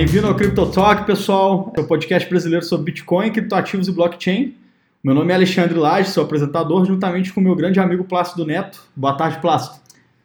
[0.00, 1.70] bem-vindo ao Crypto Talk, pessoal.
[1.76, 4.56] É o podcast brasileiro sobre Bitcoin, criptoativos e blockchain.
[5.04, 8.82] Meu nome é Alexandre Lage, sou apresentador, juntamente com meu grande amigo Plácido Neto.
[8.96, 9.78] Boa tarde, Plácido.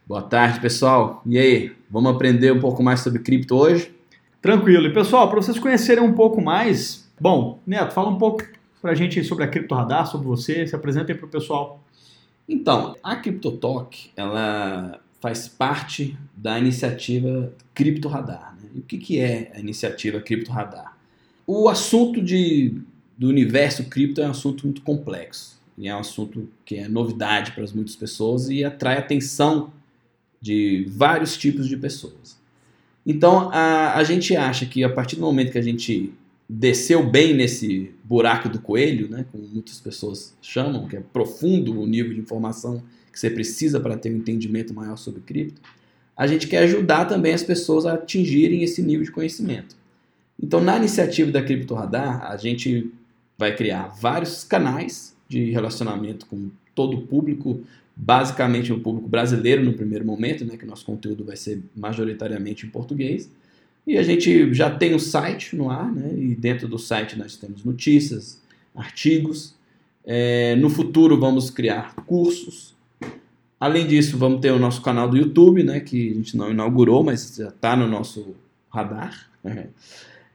[0.07, 1.21] Boa tarde, pessoal.
[1.25, 3.93] E aí, vamos aprender um pouco mais sobre cripto hoje?
[4.41, 4.87] Tranquilo.
[4.87, 8.45] E pessoal, para vocês conhecerem um pouco mais, bom, Neto, fala um pouco
[8.81, 11.83] para a gente sobre a Cripto Radar, sobre você, se apresentem para o pessoal.
[12.47, 18.54] Então, a CryptoTalk, ela faz parte da iniciativa Cripto Radar.
[18.75, 20.97] E o que, que é a iniciativa Cripto Radar?
[21.47, 22.73] O assunto de,
[23.17, 25.55] do universo cripto é um assunto muito complexo.
[25.77, 29.71] E é um assunto que é novidade para muitas pessoas e atrai atenção
[30.41, 32.37] de vários tipos de pessoas.
[33.05, 36.13] Então, a, a gente acha que a partir do momento que a gente
[36.47, 41.87] desceu bem nesse buraco do coelho, né, como muitas pessoas chamam, que é profundo o
[41.87, 45.61] nível de informação que você precisa para ter um entendimento maior sobre cripto,
[46.15, 49.75] a gente quer ajudar também as pessoas a atingirem esse nível de conhecimento.
[50.41, 52.91] Então, na iniciativa da Cripto Radar, a gente
[53.37, 57.61] vai criar vários canais de relacionamento com todo o público,
[57.95, 62.69] basicamente o público brasileiro no primeiro momento, né, que nosso conteúdo vai ser majoritariamente em
[62.69, 63.29] português.
[63.87, 67.17] E a gente já tem o um site no ar, né, e dentro do site
[67.17, 68.41] nós temos notícias,
[68.75, 69.55] artigos.
[70.03, 72.74] É, no futuro vamos criar cursos.
[73.59, 77.03] Além disso, vamos ter o nosso canal do YouTube, né, que a gente não inaugurou,
[77.03, 78.35] mas já está no nosso
[78.69, 79.29] radar.
[79.43, 79.67] Né.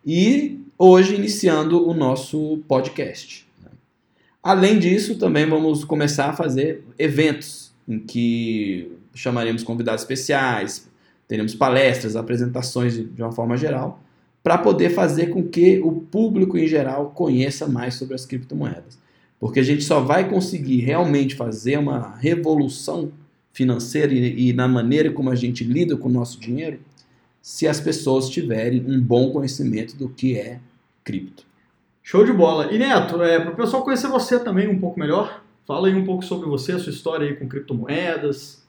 [0.05, 3.47] E hoje iniciando o nosso podcast.
[4.43, 10.89] Além disso, também vamos começar a fazer eventos em que chamaremos convidados especiais,
[11.29, 14.03] teremos palestras, apresentações de uma forma geral,
[14.43, 18.99] para poder fazer com que o público em geral conheça mais sobre as criptomoedas.
[19.41, 23.11] Porque a gente só vai conseguir realmente fazer uma revolução
[23.53, 26.79] financeira e, e na maneira como a gente lida com o nosso dinheiro
[27.41, 30.61] se as pessoas tiverem um bom conhecimento do que é
[31.03, 31.45] cripto.
[32.03, 32.73] Show de bola.
[32.73, 36.05] E Neto, é, para o pessoal conhecer você também um pouco melhor, fala aí um
[36.05, 38.63] pouco sobre você, a sua história aí com criptomoedas.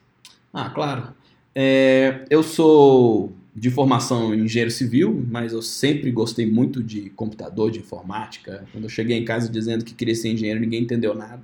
[0.52, 1.08] Ah, claro.
[1.54, 7.80] É, eu sou de formação engenheiro civil, mas eu sempre gostei muito de computador, de
[7.80, 8.64] informática.
[8.72, 11.42] Quando eu cheguei em casa dizendo que queria ser engenheiro, ninguém entendeu nada.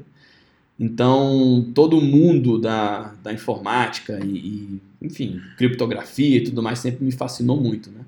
[0.80, 7.12] Então, todo mundo da, da informática e, e, enfim, criptografia e tudo mais sempre me
[7.12, 8.00] fascinou muito, né?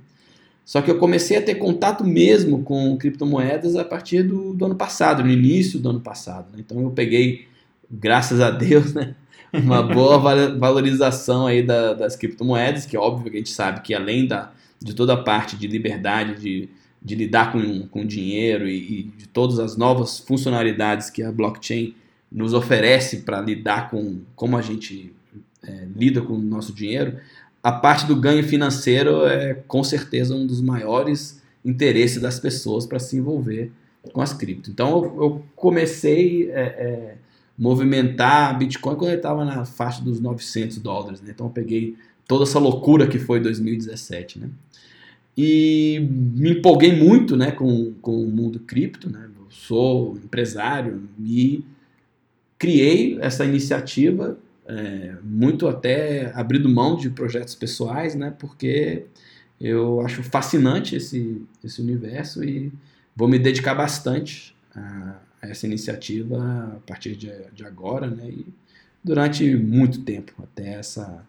[0.65, 4.77] Só que eu comecei a ter contato mesmo com criptomoedas a partir do, do ano
[4.77, 6.53] passado, no início do ano passado.
[6.53, 6.63] Né?
[6.65, 7.49] Então eu peguei,
[7.91, 9.17] graças a Deus, né,
[9.53, 10.19] uma boa
[10.57, 14.53] valorização aí da, das criptomoedas, que é óbvio que a gente sabe que além da,
[14.81, 16.69] de toda a parte de liberdade de,
[17.03, 21.95] de lidar com, com dinheiro e, e de todas as novas funcionalidades que a blockchain
[22.31, 25.13] nos oferece para lidar com como a gente
[25.63, 27.19] é, lida com o nosso dinheiro,
[27.63, 32.99] a parte do ganho financeiro é com certeza um dos maiores interesses das pessoas para
[32.99, 33.71] se envolver
[34.13, 34.71] com as cripto.
[34.71, 37.15] Então eu, comecei é, é,
[37.61, 41.21] movimentar Bitcoin quando ele estava na faixa dos 900 dólares.
[41.21, 41.33] Né?
[41.35, 41.95] Então eu peguei
[42.27, 44.39] toda essa loucura que foi 2017.
[44.39, 44.49] Né?
[45.37, 49.13] E me empolguei muito né, com, com o mundo cripto.
[49.13, 49.29] Né?
[49.39, 51.63] Eu sou empresário e
[52.59, 58.33] criei essa iniciativa é, muito até abrindo mão de projetos pessoais, né?
[58.39, 59.05] Porque
[59.61, 62.73] eu acho fascinante esse, esse universo e
[63.17, 68.29] vou me dedicar bastante a, essa iniciativa a partir de, de, agora, né?
[68.29, 68.47] E
[69.03, 71.25] durante muito tempo, até essa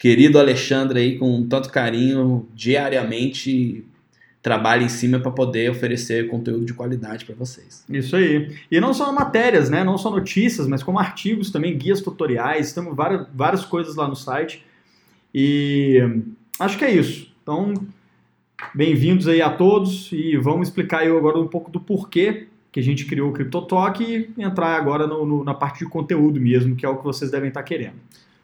[0.00, 3.84] querido Alexandre aí, com tanto carinho, diariamente
[4.42, 7.84] trabalha em cima para poder oferecer conteúdo de qualidade para vocês.
[7.86, 8.56] Isso aí.
[8.70, 9.84] E não só matérias, né?
[9.84, 14.16] Não só notícias, mas como artigos também, guias tutoriais, temos várias, várias coisas lá no
[14.16, 14.64] site.
[15.34, 15.98] E
[16.58, 17.30] acho que é isso.
[17.42, 17.74] Então,
[18.74, 22.82] bem-vindos aí a todos e vamos explicar aí agora um pouco do porquê que a
[22.82, 26.86] gente criou o CryptoTalk e entrar agora no, no, na parte de conteúdo mesmo, que
[26.86, 27.96] é o que vocês devem estar querendo.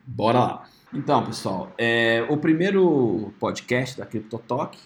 [0.07, 0.76] Bora lá.
[0.97, 4.79] Então, pessoal, é, o primeiro podcast da CryptoTalk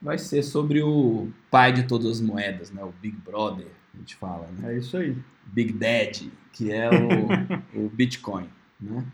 [0.00, 2.82] vai ser sobre o pai de todas as moedas, né?
[2.82, 4.72] O Big Brother, a gente fala, né?
[4.72, 5.14] É isso aí.
[5.44, 8.48] Big Daddy, que é o, o Bitcoin,
[8.80, 9.04] né?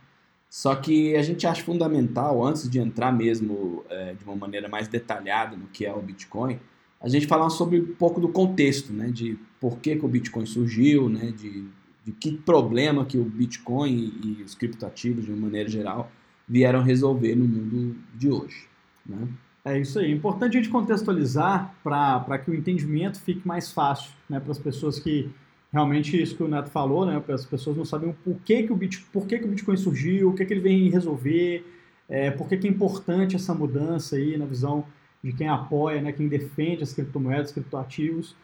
[0.49, 4.87] Só que a gente acha fundamental, antes de entrar mesmo é, de uma maneira mais
[4.87, 6.61] detalhada no que é o Bitcoin,
[7.01, 9.09] a gente falar sobre um pouco do contexto, né?
[9.11, 11.33] De por que, que o Bitcoin surgiu, né?
[11.37, 11.67] De,
[12.05, 13.91] de que problema que o Bitcoin
[14.23, 16.13] e, e os criptoativos, de uma maneira geral,
[16.49, 18.67] vieram resolver no mundo de hoje.
[19.05, 19.29] Né?
[19.65, 20.13] É isso aí.
[20.13, 24.59] É importante a gente contextualizar para que o entendimento fique mais fácil né, para as
[24.59, 25.31] pessoas que
[25.73, 28.77] realmente isso que o Neto falou, né, as pessoas não sabem o porquê que o,
[28.77, 31.67] Bitcoin, por que, que o Bitcoin surgiu, o que, que ele vem resolver,
[32.09, 34.85] é, por que, que é importante essa mudança aí na visão
[35.23, 38.37] de quem apoia, né, quem defende as criptomoedas, criptoativos.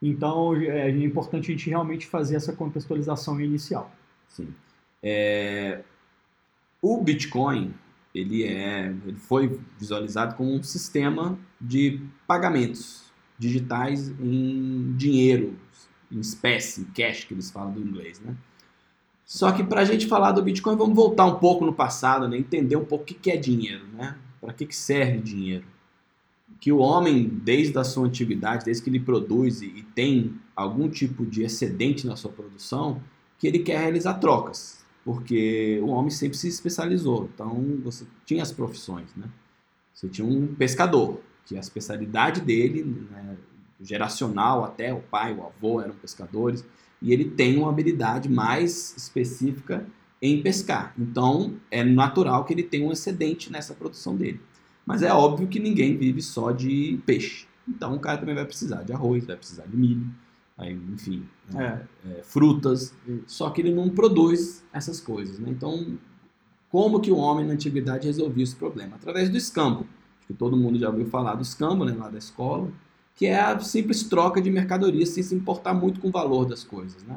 [0.00, 3.90] Então é, é importante a gente realmente fazer essa contextualização inicial.
[4.28, 4.48] Sim.
[5.02, 5.80] É,
[6.80, 7.74] o Bitcoin
[8.14, 13.04] ele é, ele foi visualizado como um sistema de pagamentos
[13.38, 15.56] digitais em dinheiro,
[16.10, 18.34] em espécie, cash que eles falam do inglês, né?
[19.24, 22.38] Só que para a gente falar do Bitcoin, vamos voltar um pouco no passado, né?
[22.38, 24.16] entender um pouco o que é dinheiro, né?
[24.40, 25.64] Para que, que serve dinheiro?
[26.58, 31.26] Que o homem, desde a sua antiguidade, desde que ele produz e tem algum tipo
[31.26, 33.02] de excedente na sua produção,
[33.38, 37.28] que ele quer realizar trocas porque o homem sempre se especializou.
[37.34, 39.28] Então, você tinha as profissões, né?
[39.94, 43.36] Você tinha um pescador, que a especialidade dele, né,
[43.80, 46.64] geracional até, o pai, o avô eram pescadores,
[47.00, 49.86] e ele tem uma habilidade mais específica
[50.20, 50.92] em pescar.
[50.98, 54.40] Então, é natural que ele tenha um excedente nessa produção dele.
[54.84, 57.46] Mas é óbvio que ninguém vive só de peixe.
[57.66, 60.06] Então, o cara também vai precisar de arroz, vai precisar de milho,
[60.58, 62.18] aí, enfim, né, é.
[62.18, 62.92] É, frutas,
[63.26, 65.38] só que ele não produz essas coisas.
[65.38, 65.48] Né?
[65.50, 65.96] Então,
[66.68, 68.96] como que o homem na antiguidade resolvia esse problema?
[68.96, 69.86] Através do escambo.
[70.18, 72.70] Acho que todo mundo já ouviu falar do escambo, né, lá da escola,
[73.14, 76.64] que é a simples troca de mercadorias sem se importar muito com o valor das
[76.64, 77.02] coisas.
[77.04, 77.16] Né?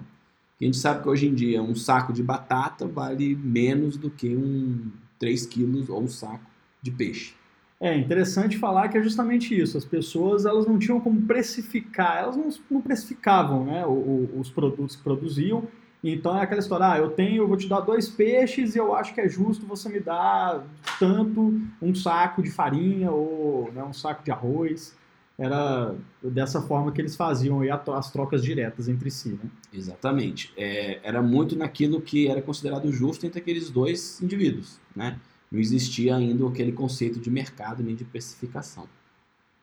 [0.60, 4.36] a gente sabe que hoje em dia um saco de batata vale menos do que
[4.36, 6.46] um 3 quilos ou um saco
[6.82, 7.34] de peixe.
[7.82, 9.76] É interessante falar que é justamente isso.
[9.76, 14.52] As pessoas elas não tinham como precificar, elas não, não precificavam né, o, o, os
[14.52, 15.68] produtos que produziam.
[16.04, 18.94] Então é aquela história, ah, eu tenho, eu vou te dar dois peixes e eu
[18.96, 20.64] acho que é justo você me dar
[21.00, 24.96] tanto um saco de farinha ou né, um saco de arroz.
[25.36, 27.62] Era dessa forma que eles faziam
[27.96, 29.30] as trocas diretas entre si.
[29.30, 29.50] Né?
[29.74, 30.54] Exatamente.
[30.56, 34.80] É, era muito naquilo que era considerado justo entre aqueles dois indivíduos.
[34.96, 35.18] Né?
[35.52, 38.88] Não existia ainda aquele conceito de mercado nem de precificação.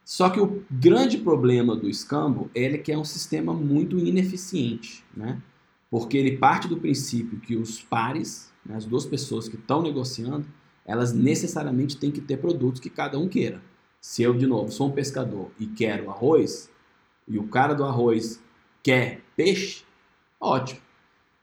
[0.05, 5.41] Só que o grande problema do escambo é que é um sistema muito ineficiente, né?
[5.91, 10.47] porque ele parte do princípio que os pares, né, as duas pessoas que estão negociando,
[10.85, 13.63] elas necessariamente têm que ter produtos que cada um queira.
[14.01, 16.71] Se eu, de novo, sou um pescador e quero arroz,
[17.27, 18.43] e o cara do arroz
[18.83, 19.85] quer peixe,
[20.41, 20.81] ótimo.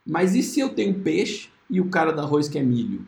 [0.06, 3.08] Mas e se eu tenho peixe e o cara do arroz quer milho?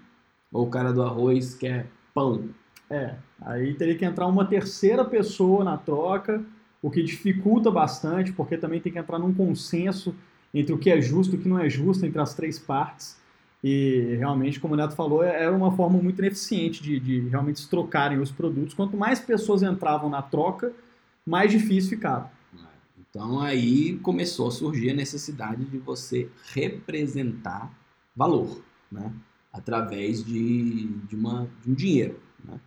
[0.52, 2.50] Ou o cara do arroz quer pão.
[2.90, 6.44] É, aí teria que entrar uma terceira pessoa na troca,
[6.82, 10.16] o que dificulta bastante, porque também tem que entrar num consenso
[10.54, 13.18] entre o que é justo e o que não é justo entre as três partes.
[13.64, 17.60] E realmente, como o Neto falou, é, era uma forma muito ineficiente de, de realmente
[17.60, 18.74] se trocarem os produtos.
[18.74, 20.72] Quanto mais pessoas entravam na troca,
[21.26, 22.32] mais difícil ficava.
[23.10, 27.72] Então aí começou a surgir a necessidade de você representar
[28.16, 28.62] valor,
[28.92, 29.12] né?
[29.58, 32.20] Através de, de, uma, de um dinheiro.
[32.46, 32.60] Né?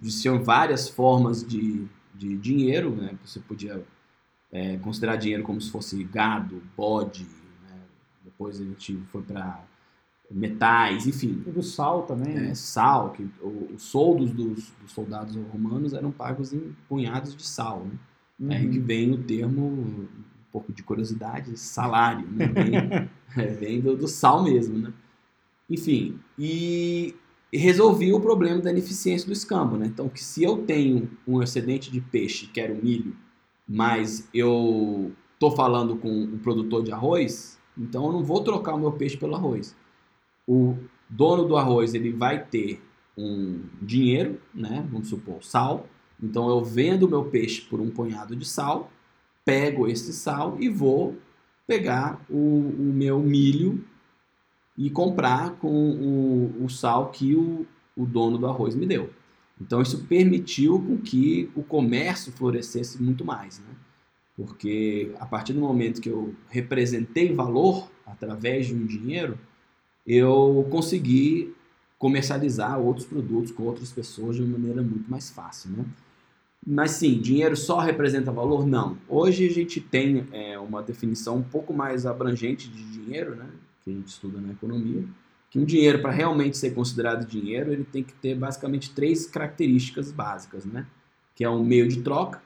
[0.00, 3.18] Existiam várias formas de, de dinheiro, né?
[3.24, 3.84] você podia
[4.50, 7.24] é, considerar dinheiro como se fosse gado, bode,
[7.68, 7.80] né?
[8.24, 9.64] depois a gente foi para
[10.30, 11.42] metais, enfim.
[11.46, 12.36] E do sal também.
[12.36, 17.84] É, sal, que os soldos dos, dos, soldados romanos eram pagos em punhados de sal.
[17.84, 17.98] Né?
[18.40, 18.52] Uhum.
[18.52, 20.08] Aí que vem o termo, um
[20.50, 22.26] pouco de curiosidade, salário.
[22.28, 22.46] Né?
[23.34, 24.78] Vem, é, vem do, do, sal mesmo.
[24.78, 24.92] Né?
[25.68, 27.14] Enfim, e,
[27.52, 29.76] resolvi o problema da ineficiência do escambo.
[29.76, 29.86] Né?
[29.86, 33.14] Então, que se eu tenho um excedente de peixe, que era o milho,
[33.68, 38.78] mas eu estou falando com um produtor de arroz, então eu não vou trocar o
[38.78, 39.76] meu peixe pelo arroz.
[40.46, 40.76] O
[41.08, 42.82] dono do arroz ele vai ter
[43.16, 44.86] um dinheiro, né?
[44.90, 45.86] Vamos supor sal.
[46.22, 48.90] Então eu vendo meu peixe por um punhado de sal,
[49.44, 51.16] pego esse sal e vou
[51.66, 53.84] pegar o, o meu milho
[54.76, 59.10] e comprar com o, o sal que o, o dono do arroz me deu.
[59.60, 63.74] Então isso permitiu com que o comércio florescesse muito mais, né?
[64.34, 69.38] Porque a partir do momento que eu representei valor através de um dinheiro,
[70.06, 71.54] eu consegui
[71.98, 75.84] comercializar outros produtos com outras pessoas de uma maneira muito mais fácil, né?
[76.66, 78.66] Mas sim, dinheiro só representa valor?
[78.66, 78.96] Não.
[79.08, 83.48] Hoje a gente tem é, uma definição um pouco mais abrangente de dinheiro, né?
[83.84, 85.04] Que a gente estuda na economia,
[85.50, 90.10] que um dinheiro, para realmente ser considerado dinheiro, ele tem que ter basicamente três características
[90.10, 90.86] básicas, né?
[91.34, 92.42] Que é um meio de troca,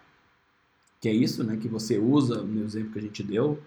[1.00, 1.56] que é isso, né?
[1.56, 3.62] Que você usa, no exemplo que a gente deu,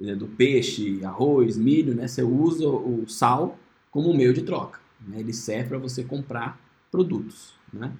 [0.00, 2.06] né, do peixe, arroz, milho, né?
[2.06, 3.58] Você usa o sal
[3.90, 4.78] como meio de troca.
[5.00, 5.20] Né?
[5.20, 7.92] Ele serve para você comprar produtos, né?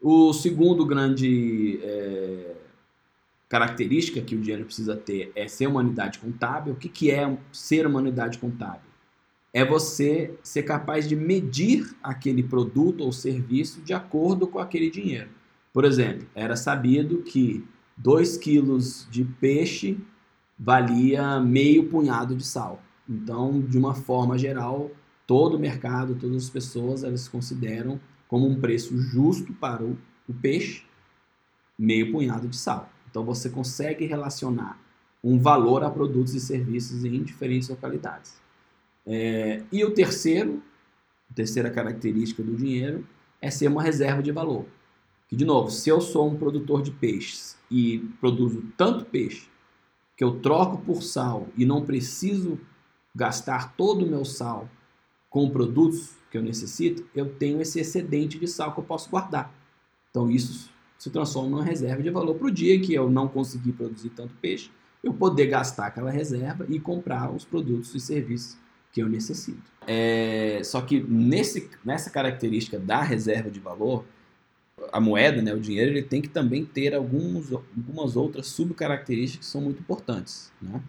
[0.00, 2.56] O segundo grande é,
[3.48, 6.74] característica que o dinheiro precisa ter é ser uma unidade contábil.
[6.74, 8.88] O que, que é ser uma unidade contábil?
[9.52, 15.30] é você ser capaz de medir aquele produto ou serviço de acordo com aquele dinheiro.
[15.72, 17.64] Por exemplo, era sabido que
[17.96, 19.98] 2 quilos de peixe
[20.58, 22.82] valia meio punhado de sal.
[23.08, 24.90] Então, de uma forma geral,
[25.26, 29.96] todo o mercado, todas as pessoas, elas consideram como um preço justo para o,
[30.28, 30.84] o peixe
[31.78, 32.90] meio punhado de sal.
[33.10, 34.78] Então, você consegue relacionar
[35.22, 38.40] um valor a produtos e serviços em diferentes localidades.
[39.06, 40.62] É, e o terceiro,
[41.30, 43.06] a terceira característica do dinheiro
[43.40, 44.66] é ser uma reserva de valor.
[45.28, 49.48] Que, de novo, se eu sou um produtor de peixes e produzo tanto peixe
[50.16, 52.58] que eu troco por sal e não preciso
[53.14, 54.68] gastar todo o meu sal
[55.30, 59.52] com produtos que eu necessito, eu tenho esse excedente de sal que eu posso guardar.
[60.10, 63.72] Então isso se transforma numa reserva de valor para o dia que eu não conseguir
[63.72, 64.70] produzir tanto peixe,
[65.02, 68.58] eu poder gastar aquela reserva e comprar os produtos e serviços
[68.92, 69.62] que eu necessito.
[69.86, 74.04] É, só que nesse, nessa característica da reserva de valor,
[74.92, 79.50] a moeda, né, o dinheiro, ele tem que também ter alguns, algumas outras subcaracterísticas que
[79.50, 80.80] são muito importantes, né?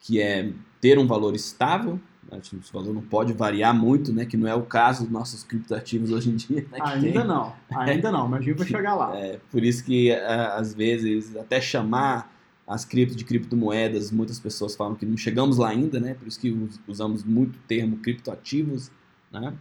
[0.00, 1.98] que é ter um valor estável,
[2.30, 5.44] né, esse valor não pode variar muito, né, que não é o caso dos nossos
[5.44, 6.66] criptoativos hoje em dia.
[6.70, 7.24] Né, ainda tem.
[7.24, 9.16] não, ainda não, mas a gente vai chegar lá.
[9.16, 12.32] É, por isso que às vezes até chamar
[12.66, 16.14] as cripto de criptomoedas, muitas pessoas falam que não chegamos lá ainda, né?
[16.14, 16.56] Por isso que
[16.88, 18.90] usamos muito o termo criptoativos,
[19.30, 19.54] né?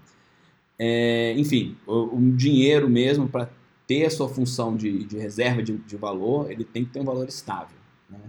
[0.79, 3.49] É, enfim, o, o, dinheiro mesmo, para
[3.85, 7.05] ter a sua função de, de reserva de, de, valor, ele tem que ter um
[7.05, 7.77] valor estável,
[8.09, 8.19] né?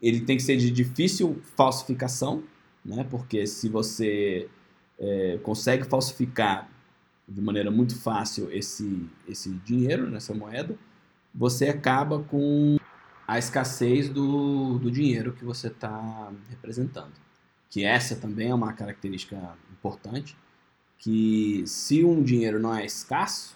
[0.00, 2.42] Ele tem que ser de difícil falsificação,
[2.88, 3.06] né?
[3.08, 4.48] Porque se você
[4.98, 6.68] é, consegue falsificar
[7.28, 10.74] de maneira muito fácil esse, esse dinheiro, essa moeda,
[11.34, 12.78] você acaba com
[13.26, 17.12] a escassez do, do dinheiro que você está representando.
[17.68, 19.36] Que essa também é uma característica
[19.70, 20.34] importante,
[20.96, 23.54] que se um dinheiro não é escasso,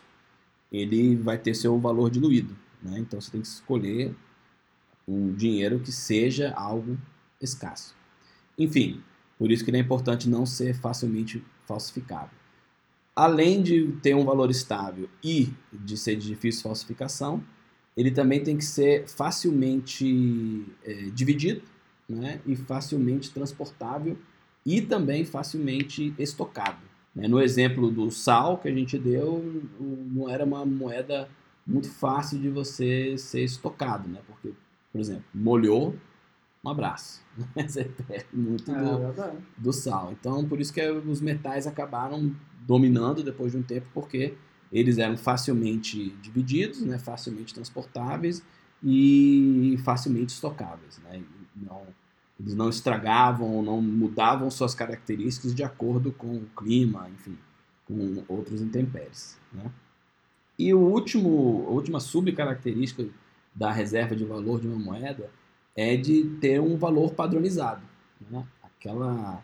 [0.71, 2.55] ele vai ter seu valor diluído.
[2.83, 2.99] Né?
[2.99, 4.15] Então você tem que escolher
[5.09, 6.99] um dinheiro que seja algo
[7.41, 7.97] escasso.
[8.59, 9.03] Enfim,
[9.39, 12.37] por isso que é importante não ser facilmente falsificável.
[13.15, 17.43] Além de ter um valor estável e de ser de difícil falsificação,
[17.97, 21.63] ele também tem que ser facilmente é, dividido
[22.09, 24.17] né, e facilmente transportável
[24.65, 26.81] e também facilmente estocado.
[27.15, 27.29] Né?
[27.29, 31.29] No exemplo do sal que a gente deu, não era uma moeda
[31.67, 34.21] muito fácil de você ser estocado, né?
[34.27, 34.53] porque,
[34.91, 35.95] por exemplo, molhou,
[36.65, 37.21] um abraço.
[37.57, 40.13] Você perde muito é, do, do sal.
[40.13, 42.35] Então, por isso que os metais acabaram
[42.67, 44.35] dominando depois de um tempo, porque
[44.73, 48.43] eles eram facilmente divididos, né, facilmente transportáveis
[48.83, 50.99] e facilmente estocáveis.
[51.05, 51.23] Né?
[51.57, 51.83] Não,
[52.39, 57.37] eles não estragavam, não mudavam suas características de acordo com o clima, enfim,
[57.87, 59.39] com outros intempéries.
[59.53, 59.71] Né?
[60.59, 63.07] E o último, a última subcaracterística
[63.55, 65.29] da reserva de valor de uma moeda
[65.77, 67.83] é de ter um valor padronizado.
[68.31, 68.45] Né?
[68.63, 69.43] Aquela,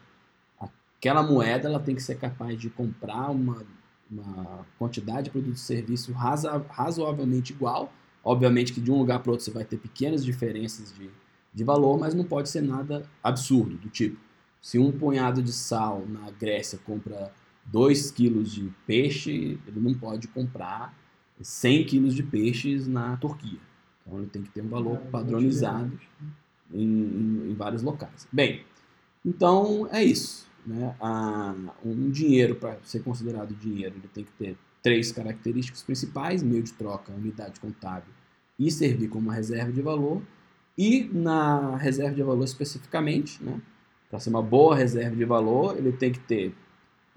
[0.60, 3.62] aquela moeda ela tem que ser capaz de comprar uma,
[4.10, 7.92] uma quantidade de produto e serviço raza, razoavelmente igual.
[8.22, 11.10] Obviamente que de um lugar para outro você vai ter pequenas diferenças de,
[11.54, 14.18] de valor, mas não pode ser nada absurdo, do tipo,
[14.60, 17.32] se um punhado de sal na Grécia compra
[17.66, 20.94] 2 quilos de peixe, ele não pode comprar
[21.40, 23.60] 100 quilos de peixes na Turquia.
[24.08, 25.92] Então ele tem que ter um valor padronizado
[26.72, 28.26] em, em, em, vários locais.
[28.32, 28.64] Bem,
[29.24, 30.48] então é isso.
[30.66, 30.94] Né?
[31.84, 36.72] Um dinheiro, para ser considerado dinheiro, ele tem que ter três características principais: meio de
[36.72, 38.12] troca, unidade contábil
[38.58, 40.22] e servir como reserva de valor.
[40.76, 43.60] E na reserva de valor especificamente, né?
[44.08, 46.54] para ser uma boa reserva de valor, ele tem que ter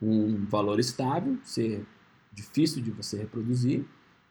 [0.02, 1.86] um valor estável, ser
[2.34, 3.86] difícil de você reproduzir,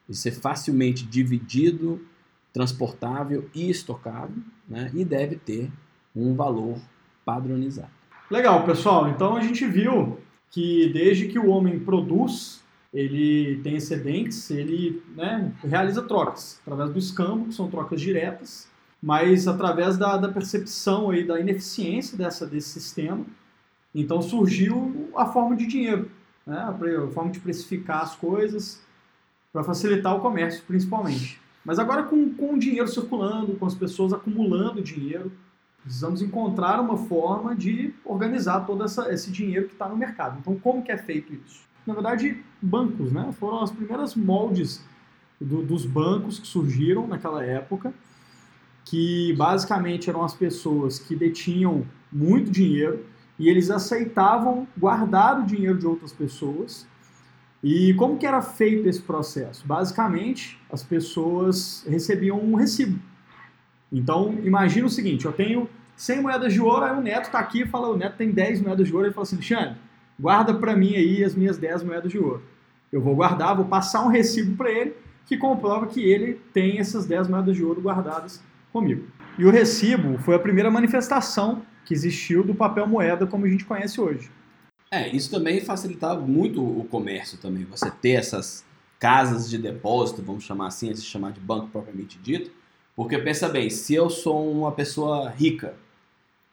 [0.08, 2.04] e ser facilmente dividido,
[2.52, 4.36] transportável e estocável,
[4.68, 4.90] né?
[4.94, 5.70] e deve ter
[6.14, 6.78] um valor
[7.24, 7.90] padronizado.
[8.30, 9.08] Legal, pessoal.
[9.08, 10.18] Então a gente viu
[10.50, 16.98] que desde que o homem produz, ele tem excedentes, ele né, realiza trocas através do
[16.98, 18.68] escambo, que são trocas diretas,
[19.02, 23.24] mas através da, da percepção aí da ineficiência dessa, desse sistema,
[23.94, 26.10] então surgiu a forma de dinheiro,
[26.46, 26.58] né?
[26.58, 28.82] a forma de precificar as coisas
[29.52, 31.40] para facilitar o comércio, principalmente.
[31.64, 35.30] Mas agora com, com o dinheiro circulando, com as pessoas acumulando dinheiro,
[35.82, 40.38] precisamos encontrar uma forma de organizar todo essa, esse dinheiro que está no mercado.
[40.40, 41.62] Então, como que é feito isso?
[41.86, 43.32] Na verdade, bancos, né?
[43.38, 44.84] Foram as primeiras moldes
[45.40, 47.92] do, dos bancos que surgiram naquela época,
[48.84, 53.04] que basicamente eram as pessoas que detinham muito dinheiro
[53.38, 56.86] e eles aceitavam guardar o dinheiro de outras pessoas.
[57.62, 59.66] E como que era feito esse processo?
[59.66, 62.98] Basicamente, as pessoas recebiam um recibo.
[63.92, 67.62] Então, imagina o seguinte, eu tenho 100 moedas de ouro, aí o Neto está aqui
[67.62, 69.76] e fala, o Neto tem 10 moedas de ouro, ele fala assim, Alexandre,
[70.18, 72.42] guarda para mim aí as minhas 10 moedas de ouro.
[72.90, 74.94] Eu vou guardar, vou passar um recibo para ele
[75.26, 78.42] que comprova que ele tem essas 10 moedas de ouro guardadas
[78.72, 79.06] comigo.
[79.38, 83.64] E o recibo foi a primeira manifestação que existiu do papel moeda como a gente
[83.64, 84.30] conhece hoje.
[84.92, 87.64] É, isso também facilitava muito o comércio também.
[87.66, 88.64] Você ter essas
[88.98, 92.50] casas de depósito, vamos chamar assim, antes de chamar de banco propriamente dito.
[92.96, 95.76] Porque pensa bem, se eu sou uma pessoa rica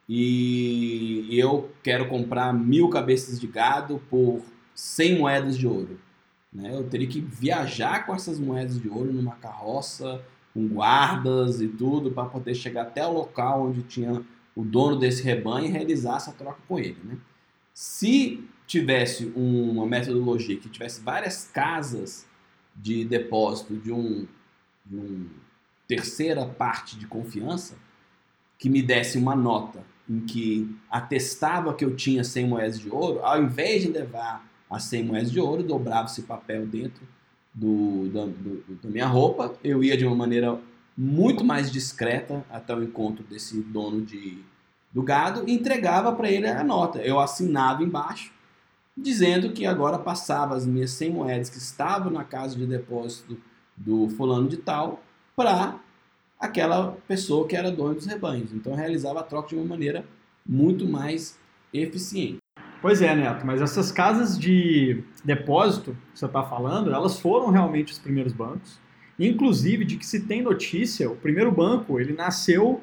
[0.08, 4.44] e eu quero comprar mil cabeças de gado por
[4.76, 6.00] 100 moedas de ouro,
[6.54, 6.76] né?
[6.76, 10.22] eu teria que viajar com essas moedas de ouro numa carroça,
[10.54, 14.24] com guardas e tudo, para poder chegar até o local onde tinha
[14.56, 16.98] o dono desse rebanho e realizar essa troca com ele.
[17.04, 17.18] Né?
[17.80, 22.26] Se tivesse uma metodologia que tivesse várias casas
[22.76, 24.26] de depósito de um,
[24.84, 25.30] de um
[25.88, 27.78] terceira parte de confiança,
[28.58, 33.24] que me desse uma nota em que atestava que eu tinha 100 moedas de ouro,
[33.24, 37.08] ao invés de levar as 100 moedas de ouro, dobrava esse papel dentro
[37.54, 40.60] do, do, da minha roupa, eu ia de uma maneira
[40.98, 44.44] muito mais discreta até o encontro desse dono de,
[44.92, 47.00] do gado e entregava para ele a nota.
[47.00, 48.32] Eu assinava embaixo,
[48.96, 53.38] dizendo que agora passava as minhas 100 moedas que estavam na casa de depósito
[53.76, 55.04] do fulano de tal
[55.36, 55.80] para
[56.40, 58.52] aquela pessoa que era dono dos rebanhos.
[58.54, 60.06] Então realizava a troca de uma maneira
[60.46, 61.38] muito mais
[61.74, 62.40] eficiente.
[62.82, 67.92] Pois é, Neto, mas essas casas de depósito que você está falando, elas foram realmente
[67.92, 68.80] os primeiros bancos.
[69.20, 72.82] Inclusive, de que se tem notícia, o primeiro banco ele nasceu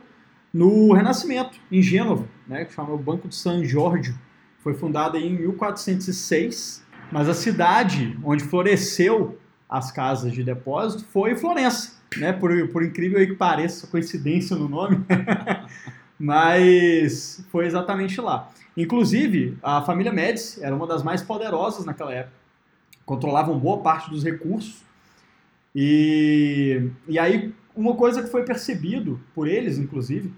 [0.55, 4.15] no Renascimento, em Gênova, né, que chama o Banco de San Giorgio.
[4.61, 9.37] Foi fundado em 1406, mas a cidade onde floresceu
[9.69, 15.05] as casas de depósito foi Florença, né, por, por incrível que pareça, coincidência no nome,
[16.17, 18.49] mas foi exatamente lá.
[18.77, 22.37] Inclusive, a família Médici era uma das mais poderosas naquela época,
[23.05, 24.85] controlavam boa parte dos recursos.
[25.75, 30.33] E, e aí, uma coisa que foi percebido por eles, inclusive,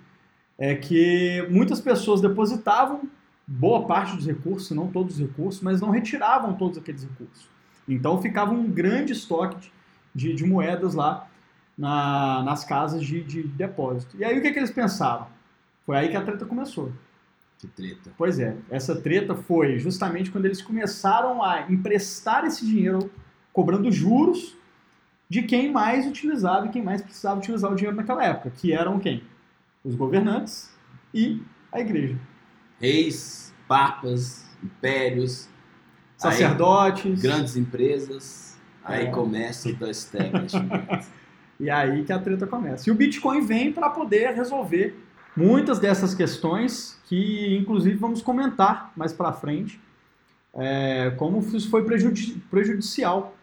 [0.58, 3.02] é que muitas pessoas depositavam
[3.46, 7.48] boa parte dos recursos, não todos os recursos, mas não retiravam todos aqueles recursos.
[7.88, 9.70] Então ficava um grande estoque
[10.14, 11.28] de, de moedas lá
[11.76, 14.16] na, nas casas de, de depósito.
[14.16, 15.26] E aí o que, que eles pensaram?
[15.84, 16.90] Foi aí que a treta começou.
[17.58, 18.10] Que treta.
[18.18, 23.10] Pois é, essa treta foi justamente quando eles começaram a emprestar esse dinheiro,
[23.52, 24.56] cobrando juros
[25.28, 28.98] de quem mais utilizava e quem mais precisava utilizar o dinheiro naquela época, que eram
[28.98, 29.22] quem?
[29.86, 30.68] Os governantes
[31.14, 32.18] e a igreja.
[32.80, 35.48] Reis, papas, impérios,
[36.16, 39.10] sacerdotes, aí, grandes empresas, aí é.
[39.10, 41.04] começa o establishment.
[41.60, 42.90] e aí que a treta começa.
[42.90, 45.00] E o Bitcoin vem para poder resolver
[45.36, 49.80] muitas dessas questões que, inclusive, vamos comentar mais para frente,
[50.52, 53.36] é, como isso foi prejudici prejudicial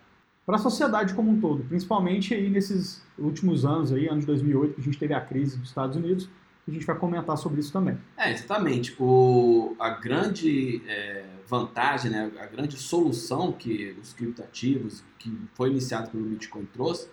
[0.46, 4.74] para a sociedade como um todo, principalmente aí nesses últimos anos, aí, anos de 2008,
[4.76, 6.30] que a gente teve a crise dos Estados Unidos,
[6.68, 7.98] a gente vai comentar sobre isso também.
[8.18, 8.96] É, exatamente.
[9.00, 16.10] O, a grande é, vantagem, né, a grande solução que os criptativos, que foi iniciado
[16.10, 17.10] pelo Bitcoin, trouxe,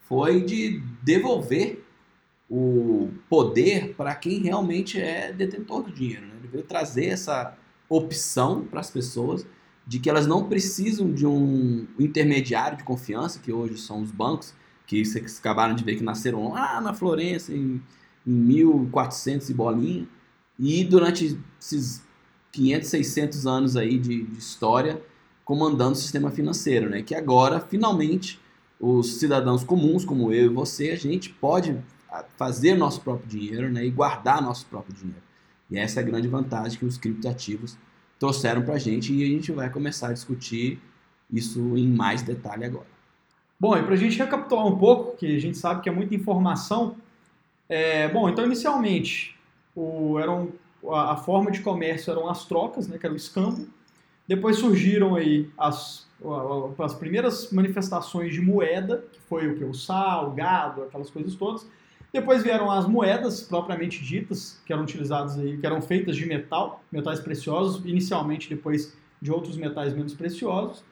[0.00, 1.84] foi de devolver
[2.48, 6.26] o poder para quem realmente é detentor do dinheiro.
[6.26, 6.34] Né?
[6.38, 7.56] Ele veio trazer essa
[7.88, 9.46] opção para as pessoas
[9.86, 14.54] de que elas não precisam de um intermediário de confiança, que hoje são os bancos,
[14.86, 17.82] que vocês acabaram de ver que nasceram lá na Florença em,
[18.26, 20.08] em 1400 e bolinha,
[20.58, 22.02] e durante esses
[22.52, 25.02] 500, 600 anos aí de, de história
[25.44, 27.02] comandando o sistema financeiro, né?
[27.02, 28.40] Que agora, finalmente,
[28.80, 31.76] os cidadãos comuns, como eu e você, a gente pode
[32.36, 35.22] fazer nosso próprio dinheiro né, e guardar nosso próprio dinheiro.
[35.70, 37.76] E essa é a grande vantagem que os criptoativos
[38.24, 40.80] trouxeram para a gente e a gente vai começar a discutir
[41.30, 42.86] isso em mais detalhe agora.
[43.60, 46.14] Bom, e para a gente recapitular um pouco, que a gente sabe que é muita
[46.14, 46.96] informação,
[47.68, 49.36] é, bom, então inicialmente
[49.76, 50.52] o, eram,
[50.88, 53.68] a, a, forma de comércio eram as trocas, né, que era o escambo,
[54.26, 56.06] depois surgiram aí as,
[56.78, 59.64] as primeiras manifestações de moeda, que foi o que?
[59.64, 61.66] O sal, o gado, aquelas coisas todas,
[62.14, 66.80] depois vieram as moedas propriamente ditas, que eram utilizadas aí, que eram feitas de metal,
[66.90, 70.84] metais preciosos, inicialmente depois de outros metais menos preciosos.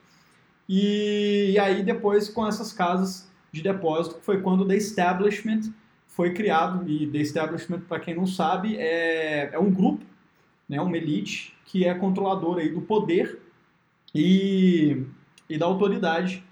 [0.67, 5.71] E, e aí depois com essas casas de depósito, foi quando The Establishment
[6.07, 6.85] foi criado.
[6.89, 10.03] E The Establishment, para quem não sabe, é, é um grupo,
[10.67, 13.39] né, uma elite, que é controladora aí do poder
[14.13, 15.05] e,
[15.49, 16.43] e da autoridade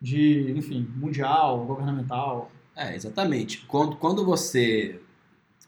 [0.00, 3.64] de, enfim, mundial, governamental, é, exatamente.
[3.66, 5.00] Quando, quando você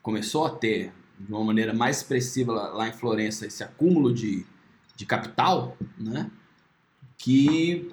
[0.02, 4.44] começou a ter, de uma maneira mais expressiva lá, lá em Florença, esse acúmulo de,
[4.96, 6.30] de capital, né?
[7.16, 7.90] Que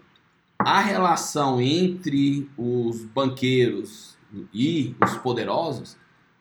[0.60, 4.17] a relação entre os banqueiros
[4.54, 5.97] e os poderosos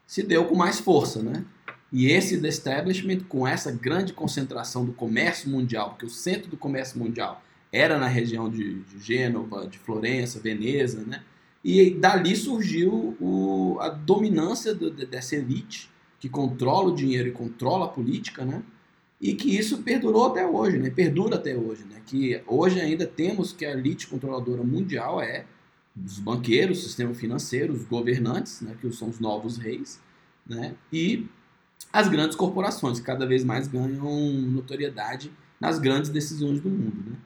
[0.07, 1.45] se deu com mais força, né?
[1.93, 6.99] E esse establishment, com essa grande concentração do comércio mundial, porque o centro do comércio
[6.99, 11.23] mundial era na região de, de Gênova, de Florença, Veneza, né?
[11.63, 17.87] E dali surgiu o, a dominância do, dessa elite que controla o dinheiro e controla
[17.87, 18.63] a política, né?
[19.21, 20.91] E que isso perdurou até hoje, né?
[20.91, 22.01] Perdura até hoje, né?
[22.07, 25.45] Que hoje ainda temos que a elite controladora mundial é
[25.97, 28.77] os banqueiros, o sistema financeiro, os governantes, né?
[28.81, 30.01] Que são os novos reis,
[30.47, 30.75] né?
[30.91, 31.27] E
[31.93, 37.17] as grandes corporações, que cada vez mais ganham notoriedade nas grandes decisões do mundo, né?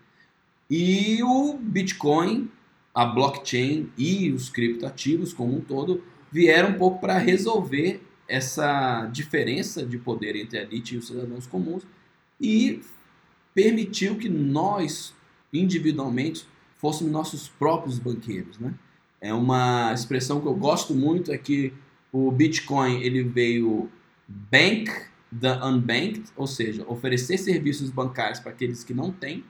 [0.68, 2.50] E o Bitcoin
[2.94, 9.84] a blockchain e os criptoativos como um todo vieram um pouco para resolver essa diferença
[9.84, 11.82] de poder entre a elite e os cidadãos comuns
[12.40, 12.80] e
[13.54, 15.14] permitiu que nós,
[15.52, 18.58] individualmente, fôssemos nossos próprios banqueiros.
[18.58, 18.74] Né?
[19.20, 21.72] É uma expressão que eu gosto muito, é que
[22.12, 23.90] o Bitcoin ele veio
[24.28, 24.90] bank
[25.38, 29.44] the unbanked, ou seja, oferecer serviços bancários para aqueles que não têm,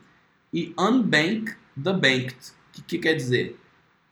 [0.53, 1.53] e unbank
[1.83, 3.59] the banked, que, que quer dizer?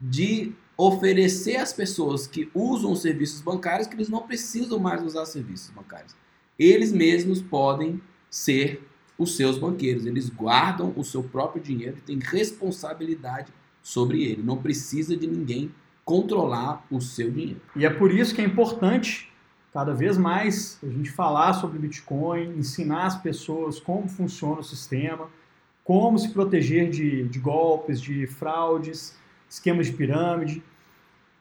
[0.00, 5.26] De oferecer às pessoas que usam os serviços bancários que eles não precisam mais usar
[5.26, 6.14] serviços bancários.
[6.58, 8.86] Eles mesmos podem ser
[9.18, 10.06] os seus banqueiros.
[10.06, 14.42] Eles guardam o seu próprio dinheiro e têm responsabilidade sobre ele.
[14.42, 15.72] Não precisa de ninguém
[16.04, 17.60] controlar o seu dinheiro.
[17.76, 19.30] E é por isso que é importante
[19.72, 25.30] cada vez mais a gente falar sobre Bitcoin, ensinar as pessoas como funciona o sistema
[25.84, 29.16] como se proteger de, de golpes, de fraudes,
[29.48, 30.62] esquemas de pirâmide,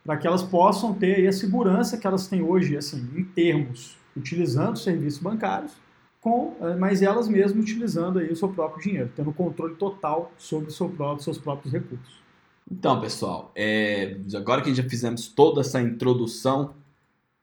[0.03, 4.77] para que elas possam ter a segurança que elas têm hoje, assim, em termos, utilizando
[4.77, 5.73] serviços bancários,
[6.19, 10.71] com, eh, mas elas mesmas utilizando aí o seu próprio dinheiro, tendo controle total sobre
[10.71, 12.21] seu próprio, seus próprios recursos.
[12.69, 16.73] Então, pessoal, é, agora que já fizemos toda essa introdução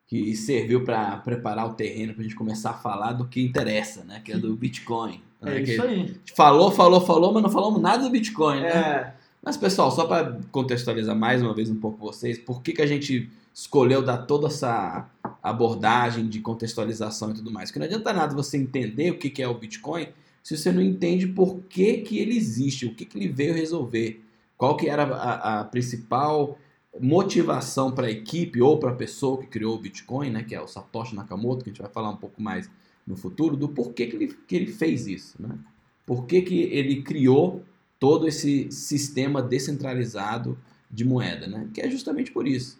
[0.06, 4.04] que serviu para preparar o terreno para a gente começar a falar do que interessa,
[4.04, 4.22] né?
[4.24, 5.22] Que é do Bitcoin.
[5.42, 5.60] É né?
[5.60, 6.14] isso aí.
[6.34, 8.68] Falou, falou, falou, mas não falamos nada do Bitcoin, né?
[8.68, 9.14] É.
[9.42, 12.86] Mas, pessoal, só para contextualizar mais uma vez um pouco vocês, por que, que a
[12.86, 15.08] gente escolheu dar toda essa
[15.42, 17.70] abordagem de contextualização e tudo mais?
[17.70, 20.08] Porque não adianta nada você entender o que, que é o Bitcoin
[20.48, 24.24] se você não entende por que, que ele existe, o que, que ele veio resolver,
[24.56, 26.58] qual que era a, a principal
[26.98, 30.60] motivação para a equipe ou para a pessoa que criou o Bitcoin, né, que é
[30.60, 32.70] o Satoshi Nakamoto, que a gente vai falar um pouco mais
[33.08, 35.40] no futuro, do porquê que ele, que ele fez isso.
[35.40, 35.58] Né?
[36.04, 37.64] Por que, que ele criou
[37.98, 40.58] todo esse sistema descentralizado
[40.90, 41.68] de moeda, né?
[41.72, 42.78] que é justamente por isso.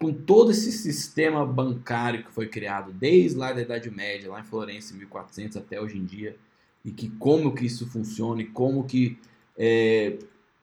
[0.00, 4.44] com todo esse sistema bancário que foi criado desde lá da Idade Média, lá em
[4.44, 6.36] Florença, em 1400 até hoje em dia,
[6.84, 9.18] e que como que isso funciona e como que
[9.56, 10.18] é,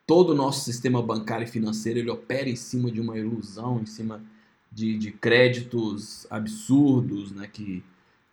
[0.08, 3.86] todo o nosso sistema bancário e financeiro ele opera em cima de uma ilusão, em
[3.86, 4.24] cima
[4.72, 7.84] de, de créditos absurdos, né, que,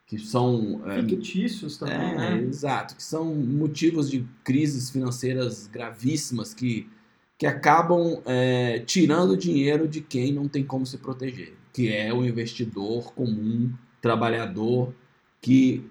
[0.06, 0.82] que são...
[0.86, 2.42] É, Fictícios também, é, né?
[2.42, 6.88] Exato, que são motivos de crises financeiras gravíssimas que
[7.42, 12.24] que acabam é, tirando dinheiro de quem não tem como se proteger, que é o
[12.24, 14.94] investidor comum, trabalhador,
[15.40, 15.84] que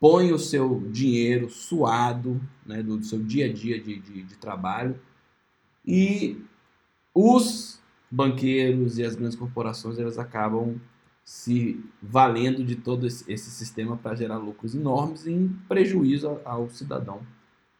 [0.00, 5.00] põe o seu dinheiro suado né, do, seu dia a dia de, de, de trabalho
[5.86, 6.42] e
[7.14, 10.74] os banqueiros e as grandes corporações elas acabam
[11.30, 17.20] se valendo de todo esse, sistema para gerar lucros enormes em prejuízo ao, cidadão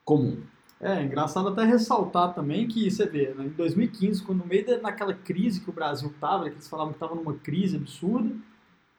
[0.04, 0.40] comum.
[0.80, 5.12] É, engraçado até ressaltar também que você vê, né, em 2015, quando no meio daquela
[5.12, 8.32] crise que o Brasil estava, que eles falavam que estava numa crise absurda,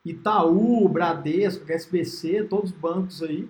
[0.04, 3.48] Itaú, Bradesco, SBC, todos os bancos aí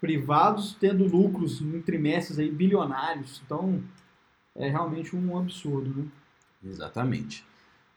[0.00, 3.42] privados tendo lucros em trimestres aí bilionários.
[3.44, 3.82] Então,
[4.54, 6.06] é realmente um absurdo, né?
[6.62, 7.44] Exatamente.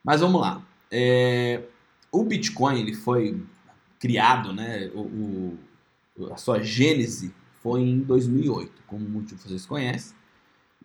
[0.03, 0.59] Mas vamos lá.
[0.89, 1.63] É,
[2.11, 3.41] o Bitcoin ele foi
[3.99, 4.89] criado, né?
[4.93, 5.57] O,
[6.17, 10.15] o, a sua gênese foi em 2008, como muitos de vocês conhecem.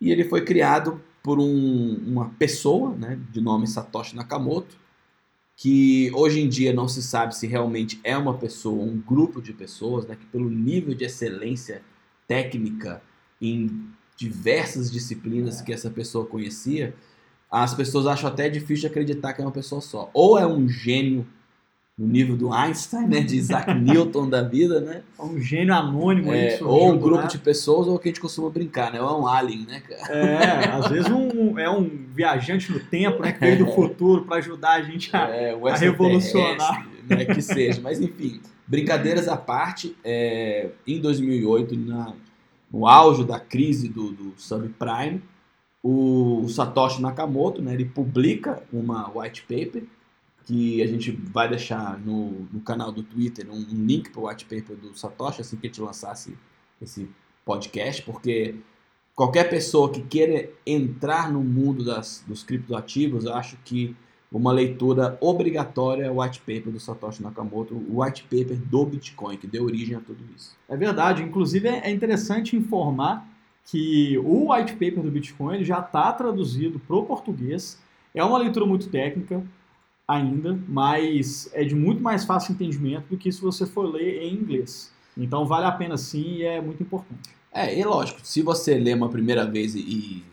[0.00, 4.76] E ele foi criado por um, uma pessoa né, de nome Satoshi Nakamoto,
[5.56, 9.52] que hoje em dia não se sabe se realmente é uma pessoa, um grupo de
[9.52, 11.82] pessoas, né, que pelo nível de excelência
[12.26, 13.02] técnica
[13.40, 16.94] em diversas disciplinas que essa pessoa conhecia,
[17.52, 20.10] as pessoas acham até difícil de acreditar que é uma pessoa só.
[20.14, 21.26] Ou é um gênio
[21.98, 25.02] no nível do Einstein, né, de Isaac Newton da vida, né?
[25.18, 26.66] É um gênio anônimo é, isso.
[26.66, 29.02] Ou um grupo de pessoas, ou o que a gente costuma brincar, né?
[29.02, 30.16] Ou é um alien, né, cara?
[30.16, 34.38] É, às vezes um, é um viajante no tempo, né, que veio do futuro para
[34.38, 36.88] ajudar a gente a, é, a revolucionar.
[37.06, 42.14] Né, que seja, mas enfim, brincadeiras à parte, é, em 2008, na,
[42.72, 45.20] no auge da crise do, do subprime,
[45.82, 49.84] o Satoshi Nakamoto, né, ele publica uma white paper
[50.44, 54.28] que a gente vai deixar no, no canal do Twitter um, um link para o
[54.28, 56.36] white paper do Satoshi assim que a gente lançasse
[56.80, 57.08] esse
[57.44, 58.56] podcast, porque
[59.14, 63.96] qualquer pessoa que queira entrar no mundo das, dos criptoativos, acho que
[64.30, 69.36] uma leitura obrigatória é o white paper do Satoshi Nakamoto, o white paper do Bitcoin,
[69.36, 70.56] que deu origem a tudo isso.
[70.68, 73.28] É verdade, inclusive é interessante informar
[73.64, 77.80] que o white paper do Bitcoin já está traduzido para o português,
[78.14, 79.42] é uma leitura muito técnica,
[80.06, 84.34] ainda, mas é de muito mais fácil entendimento do que se você for ler em
[84.34, 84.92] inglês.
[85.16, 87.30] Então vale a pena sim e é muito importante.
[87.52, 90.24] É, e lógico, se você lê uma primeira vez e, e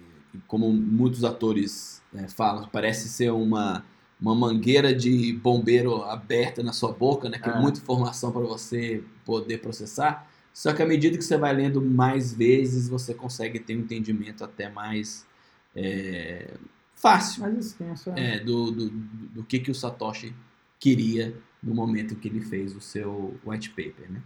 [0.48, 3.84] como muitos atores é, falam, parece ser uma,
[4.22, 8.42] uma mangueira de bombeiro aberta na sua boca, né, que é, é muita informação para
[8.42, 10.29] você poder processar.
[10.60, 14.44] Só que à medida que você vai lendo mais vezes, você consegue ter um entendimento
[14.44, 15.26] até mais
[15.74, 16.54] é,
[16.94, 18.36] fácil mais extenso, é.
[18.36, 20.36] é do, do, do, que, que o Satoshi
[20.78, 24.12] queria no momento que ele fez o seu white paper.
[24.12, 24.22] Né?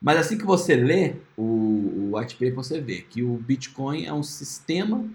[0.00, 4.12] Mas assim que você lê o, o white paper, você vê que o Bitcoin é
[4.14, 5.06] um sistema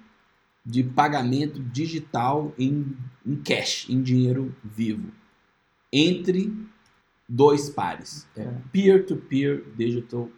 [0.64, 2.96] de pagamento digital em,
[3.26, 5.12] em cash, em dinheiro vivo,
[5.92, 6.56] entre
[7.28, 8.28] dois pares.
[8.38, 8.54] É, é.
[8.72, 10.30] Peer-to-peer Digital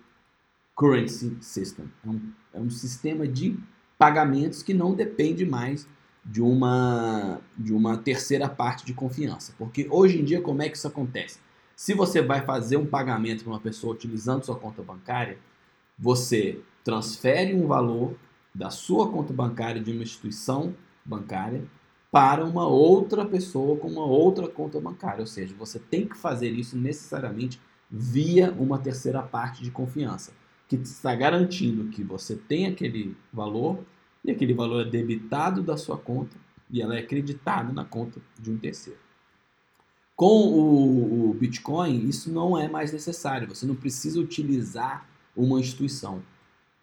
[0.75, 1.85] Currency System.
[2.05, 2.21] É um,
[2.53, 3.57] é um sistema de
[3.97, 5.87] pagamentos que não depende mais
[6.25, 9.53] de uma, de uma terceira parte de confiança.
[9.57, 11.39] Porque hoje em dia, como é que isso acontece?
[11.75, 15.37] Se você vai fazer um pagamento para uma pessoa utilizando sua conta bancária,
[15.97, 18.15] você transfere um valor
[18.53, 21.63] da sua conta bancária de uma instituição bancária
[22.11, 25.21] para uma outra pessoa com uma outra conta bancária.
[25.21, 27.59] Ou seja, você tem que fazer isso necessariamente
[27.89, 30.31] via uma terceira parte de confiança,
[30.67, 33.83] que está garantindo que você tem aquele valor
[34.23, 36.35] e aquele valor é debitado da sua conta
[36.69, 38.99] e ela é acreditada na conta de um terceiro.
[40.15, 43.47] Com o, o Bitcoin, isso não é mais necessário.
[43.47, 46.23] Você não precisa utilizar uma instituição.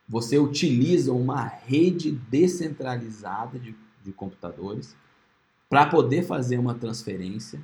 [0.09, 4.97] Você utiliza uma rede descentralizada de, de computadores
[5.69, 7.61] para poder fazer uma transferência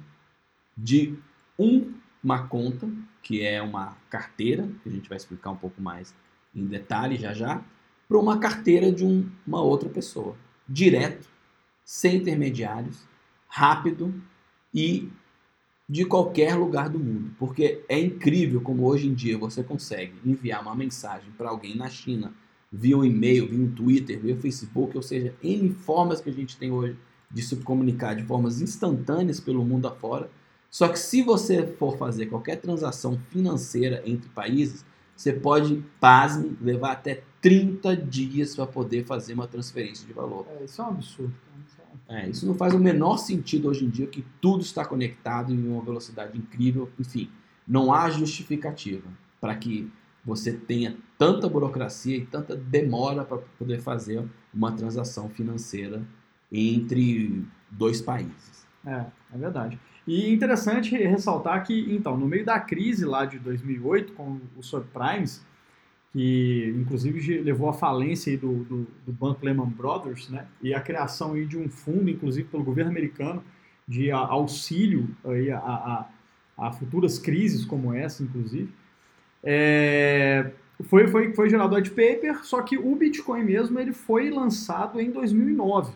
[0.79, 1.19] de
[1.59, 2.89] um, uma conta,
[3.23, 6.15] que é uma carteira, que a gente vai explicar um pouco mais
[6.55, 7.63] em detalhe já já,
[8.09, 10.37] para uma carteira de um, uma outra pessoa.
[10.69, 11.29] Direto,
[11.85, 13.05] sem intermediários,
[13.49, 14.15] rápido
[14.73, 15.09] e
[15.89, 17.31] de qualquer lugar do mundo.
[17.39, 21.89] Porque é incrível como hoje em dia você consegue enviar uma mensagem para alguém na
[21.89, 22.33] China
[22.73, 26.33] via um e-mail, via um Twitter, via um Facebook, ou seja, N formas que a
[26.33, 26.97] gente tem hoje
[27.31, 30.31] de se comunicar de formas instantâneas pelo mundo afora.
[30.71, 34.85] Só que se você for fazer qualquer transação financeira entre países,
[35.17, 40.47] você pode, pasme, levar até 30 dias para poder fazer uma transferência de valor.
[40.61, 41.35] É, isso é um absurdo.
[42.09, 45.69] É, isso não faz o menor sentido hoje em dia, que tudo está conectado em
[45.69, 46.91] uma velocidade incrível.
[46.99, 47.31] Enfim,
[47.67, 49.09] não há justificativa
[49.41, 49.91] para que
[50.25, 56.03] você tenha tanta burocracia e tanta demora para poder fazer uma transação financeira
[56.51, 58.67] entre dois países.
[58.85, 59.79] É, é verdade.
[60.07, 65.45] E interessante ressaltar que, então, no meio da crise lá de 2008, com os subprimes,
[66.13, 71.35] que inclusive levou à falência do, do, do, banco Lehman Brothers, né, e a criação
[71.35, 73.43] aí de um fundo, inclusive pelo governo americano,
[73.87, 76.07] de auxílio aí a, a,
[76.57, 78.73] a futuras crises como essa, inclusive,
[79.43, 80.53] é,
[80.85, 85.01] foi, foi, foi gerado o white paper, só que o Bitcoin mesmo ele foi lançado
[85.01, 85.93] em 2009.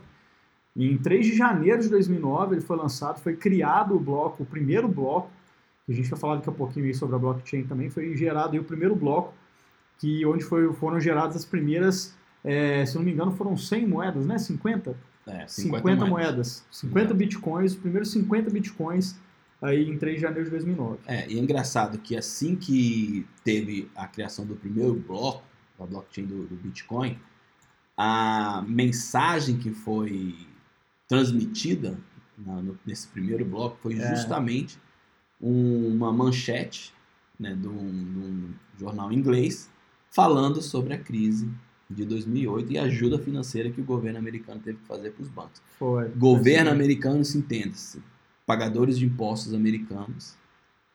[0.77, 4.89] Em 3 de janeiro de 2009 ele foi lançado, foi criado o bloco, o primeiro
[4.89, 5.31] bloco,
[5.85, 8.65] que a gente vai falar daqui a pouquinho sobre a blockchain também, foi gerado o
[8.65, 9.35] primeiro bloco,
[9.99, 14.27] que onde foi, foram geradas as primeiras, é, se não me engano, foram 100 moedas,
[14.27, 14.39] né?
[14.39, 14.97] 50?
[15.27, 16.09] É, 50, 50 moedas.
[16.09, 16.67] moedas.
[16.71, 17.17] 50 é.
[17.17, 19.17] bitcoins, os primeiros 50 bitcoins
[19.61, 20.99] aí em 3 de janeiro de 2009.
[21.07, 25.43] É, e é engraçado que assim que teve a criação do primeiro bloco,
[25.79, 27.19] a blockchain do, do Bitcoin,
[27.97, 30.35] a mensagem que foi
[31.11, 31.99] transmitida
[32.39, 34.15] na, no, nesse primeiro bloco foi é.
[34.15, 34.79] justamente
[35.43, 36.95] um, uma manchete
[37.39, 39.69] né, de, um, de um jornal inglês
[40.09, 41.51] falando sobre a crise
[41.91, 45.29] de 2008 e a ajuda financeira que o governo americano teve que fazer para os
[45.29, 45.61] bancos.
[45.77, 46.09] Foi.
[46.11, 48.01] Governo americano, se entende-se,
[48.47, 50.37] pagadores de impostos americanos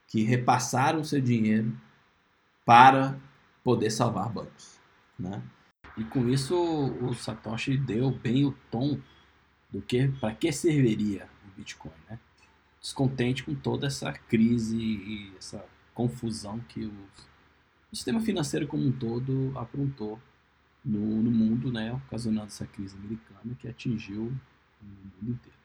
[0.08, 1.76] que repassaram seu dinheiro
[2.66, 3.18] para
[3.66, 4.80] poder salvar bancos.
[5.20, 5.42] Né?
[5.98, 8.98] E com isso o Satoshi deu bem o tom
[9.76, 12.18] do que para que serviria o Bitcoin, né?
[12.80, 16.94] Descontente com toda essa crise e essa confusão que o
[17.92, 20.20] sistema financeiro como um todo aprontou
[20.84, 24.32] no, no mundo, né, ocasionando essa crise americana que atingiu
[24.82, 25.58] o mundo inteiro.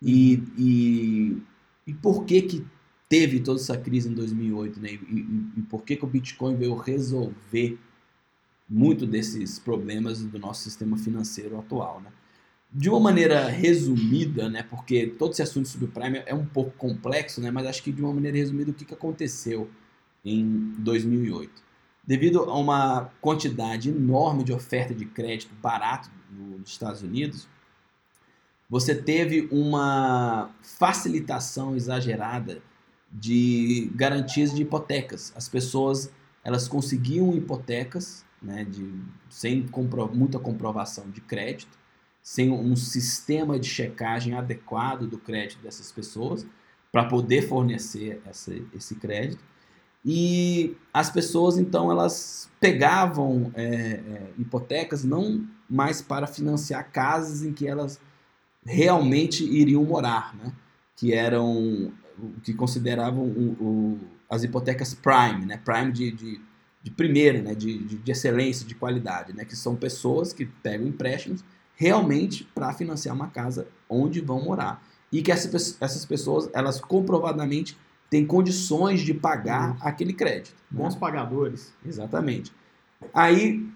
[0.00, 1.42] E, e,
[1.86, 2.66] e por que que
[3.08, 4.92] teve toda essa crise em 2008, né?
[4.92, 7.78] E, e, e, por que que o Bitcoin veio resolver
[8.68, 12.10] muito desses problemas do nosso sistema financeiro atual, né?
[12.72, 14.62] De uma maneira resumida, né?
[14.62, 17.50] Porque todo esse assunto sobre o Prime é um pouco complexo, né?
[17.50, 19.70] Mas acho que de uma maneira resumida o que, que aconteceu
[20.24, 21.62] em 2008?
[22.04, 27.46] Devido a uma quantidade enorme de oferta de crédito barato nos Estados Unidos,
[28.68, 32.62] você teve uma facilitação exagerada
[33.12, 35.30] de garantias de hipotecas.
[35.36, 36.10] As pessoas
[36.42, 38.92] elas conseguiam hipotecas né, de,
[39.28, 41.78] sem compro, muita comprovação de crédito,
[42.22, 46.46] sem um sistema de checagem adequado do crédito dessas pessoas
[46.92, 49.42] para poder fornecer essa, esse crédito.
[50.04, 57.52] E as pessoas, então, elas pegavam é, é, hipotecas não mais para financiar casas em
[57.52, 58.00] que elas
[58.64, 60.52] realmente iriam morar, né?
[60.96, 65.56] que eram o que consideravam o, o, as hipotecas prime, né?
[65.64, 66.40] prime de, de,
[66.82, 67.54] de primeira, né?
[67.54, 69.44] De, de, de, excelência, de qualidade, né?
[69.44, 71.44] que são pessoas que pegam empréstimos
[71.82, 74.80] realmente para financiar uma casa onde vão morar.
[75.10, 77.76] E que essas, essas pessoas, elas comprovadamente
[78.08, 80.54] têm condições de pagar aquele crédito.
[80.70, 80.78] Né?
[80.78, 81.00] Bons né?
[81.00, 81.74] pagadores.
[81.84, 82.52] Exatamente.
[83.12, 83.68] Aí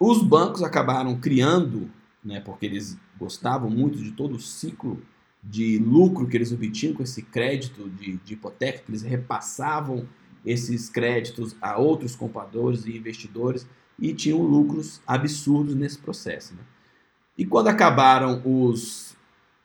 [0.00, 1.88] os bancos acabaram criando,
[2.24, 5.00] né, porque eles gostavam muito de todo o ciclo
[5.40, 10.08] de lucro que eles obtinham com esse crédito de, de hipoteca, que eles repassavam
[10.44, 13.64] esses créditos a outros compradores e investidores
[13.96, 16.52] e tinham lucros absurdos nesse processo.
[16.54, 16.60] Né?
[17.36, 19.16] E quando acabaram os,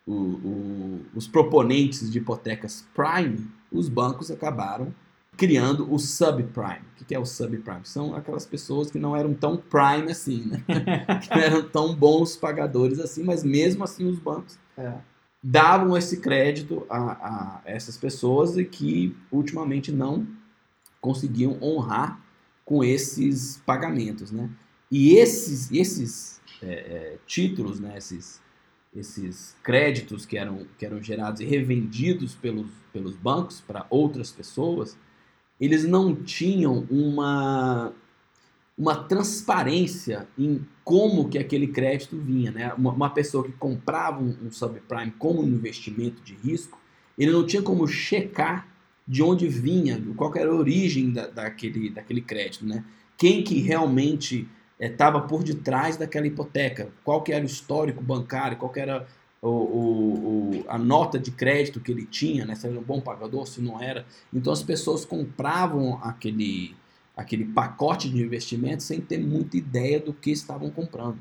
[0.05, 4.93] o, o, os proponentes de hipotecas prime, os bancos acabaram
[5.39, 6.82] criando o subprime.
[6.99, 7.82] O que é o subprime?
[7.86, 10.63] São aquelas pessoas que não eram tão prime assim, né?
[11.21, 14.96] que não eram tão bons pagadores assim, mas mesmo assim os bancos é.
[15.41, 20.27] davam esse crédito a, a, essas pessoas e que ultimamente não
[21.00, 22.19] conseguiam honrar
[22.65, 24.50] com esses pagamentos, né?
[24.91, 27.97] E esses, esses é, é, títulos, né?
[27.97, 28.41] Esses,
[28.95, 34.97] esses créditos que eram, que eram gerados e revendidos pelos, pelos bancos para outras pessoas,
[35.60, 37.93] eles não tinham uma,
[38.77, 42.51] uma transparência em como que aquele crédito vinha.
[42.51, 42.73] Né?
[42.73, 46.79] Uma, uma pessoa que comprava um, um subprime como investimento de risco,
[47.17, 48.67] ele não tinha como checar
[49.07, 52.65] de onde vinha, qual era a origem da, daquele, daquele crédito.
[52.65, 52.85] Né?
[53.17, 54.47] Quem que realmente
[54.80, 59.06] estava é, por detrás daquela hipoteca, qual que era o histórico bancário, qual que era
[59.42, 62.56] o, o, o, a nota de crédito que ele tinha, né?
[62.56, 64.06] se era um bom pagador, se não era.
[64.34, 66.75] Então as pessoas compravam aquele,
[67.15, 71.19] aquele pacote de investimento sem ter muita ideia do que estavam comprando.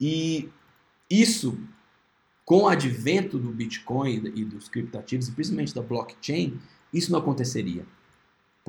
[0.00, 0.48] E
[1.10, 1.58] isso,
[2.44, 6.58] com o advento do Bitcoin e dos criptativos, principalmente da blockchain,
[6.92, 7.84] isso não aconteceria.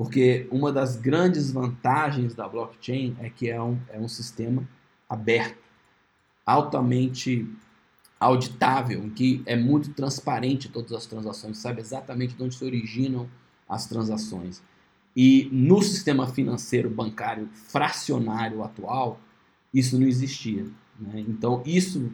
[0.00, 4.66] Porque uma das grandes vantagens da blockchain é que é um, é um sistema
[5.06, 5.58] aberto,
[6.46, 7.46] altamente
[8.18, 13.28] auditável, em que é muito transparente todas as transações, sabe exatamente de onde se originam
[13.68, 14.62] as transações.
[15.14, 19.20] E no sistema financeiro bancário fracionário atual,
[19.74, 20.64] isso não existia.
[20.98, 21.26] Né?
[21.28, 22.10] Então, isso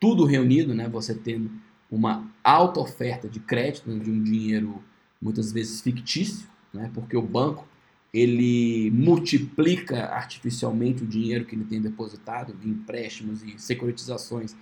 [0.00, 1.50] tudo reunido, né, você tendo
[1.90, 4.82] uma alta oferta de crédito, de um dinheiro
[5.20, 7.66] muitas vezes fictício, né, porque o banco
[8.12, 14.54] ele multiplica artificialmente o dinheiro que ele tem depositado em empréstimos e securitizações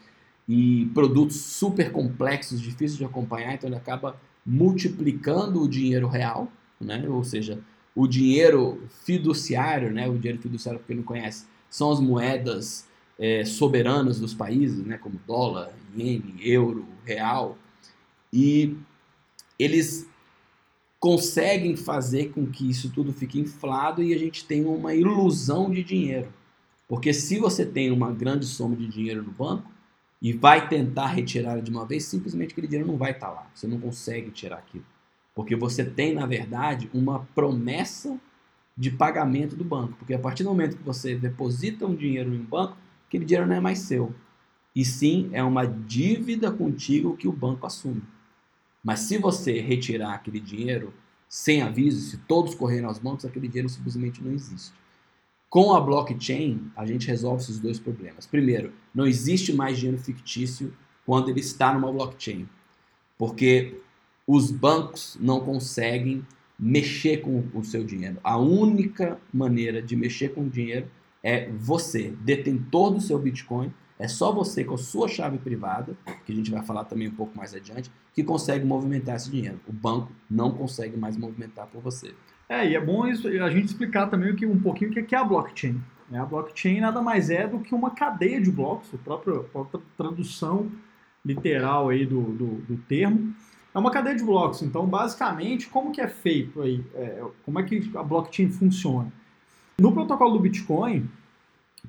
[0.49, 6.51] e produtos super complexos, difíceis de acompanhar, então ele acaba multiplicando o dinheiro real,
[6.81, 7.07] né?
[7.09, 7.61] ou seja,
[7.95, 10.09] o dinheiro fiduciário, né?
[10.09, 12.89] o dinheiro fiduciário, porque não conhece, são as moedas
[13.19, 14.97] é, soberanas dos países, né?
[14.97, 17.59] como dólar, iene, euro, real,
[18.33, 18.75] e
[19.59, 20.09] eles
[21.03, 25.83] conseguem fazer com que isso tudo fique inflado e a gente tenha uma ilusão de
[25.83, 26.33] dinheiro.
[26.87, 29.69] Porque se você tem uma grande soma de dinheiro no banco,
[30.23, 33.51] e vai tentar retirar de uma vez, simplesmente aquele dinheiro não vai estar tá lá.
[33.53, 34.85] Você não consegue tirar aquilo.
[35.35, 38.17] Porque você tem, na verdade, uma promessa
[38.77, 39.95] de pagamento do banco.
[39.99, 42.77] Porque a partir do momento que você deposita um dinheiro em um banco,
[43.09, 44.15] aquele dinheiro não é mais seu.
[44.77, 48.03] E sim, é uma dívida contigo que o banco assume.
[48.83, 50.93] Mas se você retirar aquele dinheiro
[51.29, 54.75] sem aviso, se todos correrem aos bancos, aquele dinheiro simplesmente não existe.
[55.49, 58.27] Com a blockchain, a gente resolve esses dois problemas.
[58.27, 60.75] Primeiro, não existe mais dinheiro fictício
[61.05, 62.49] quando ele está numa blockchain,
[63.19, 63.81] porque
[64.27, 66.27] os bancos não conseguem
[66.59, 68.19] mexer com o seu dinheiro.
[68.23, 70.89] A única maneira de mexer com o dinheiro
[71.23, 73.73] é você, detentor do seu Bitcoin,
[74.03, 75.97] é só você com a sua chave privada,
[76.27, 79.61] que a gente vai falar também um pouco mais adiante, que consegue movimentar esse dinheiro.
[79.69, 82.13] O banco não consegue mais movimentar por você.
[82.49, 85.23] É, e é bom isso, a gente explicar também um pouquinho o que é a
[85.23, 85.81] blockchain.
[86.11, 86.19] Né?
[86.19, 89.81] A blockchain nada mais é do que uma cadeia de blocos, a própria, a própria
[89.97, 90.69] tradução
[91.25, 93.33] literal aí do, do, do, termo.
[93.73, 94.63] É uma cadeia de blocos.
[94.63, 96.85] Então, basicamente, como que é feito aí?
[96.97, 99.13] É, como é que a blockchain funciona?
[99.79, 101.09] No protocolo do Bitcoin,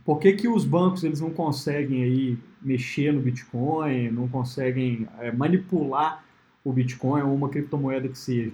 [0.05, 5.31] por que, que os bancos eles não conseguem aí mexer no Bitcoin, não conseguem é,
[5.31, 6.23] manipular
[6.63, 8.51] o Bitcoin ou uma criptomoeda que seja?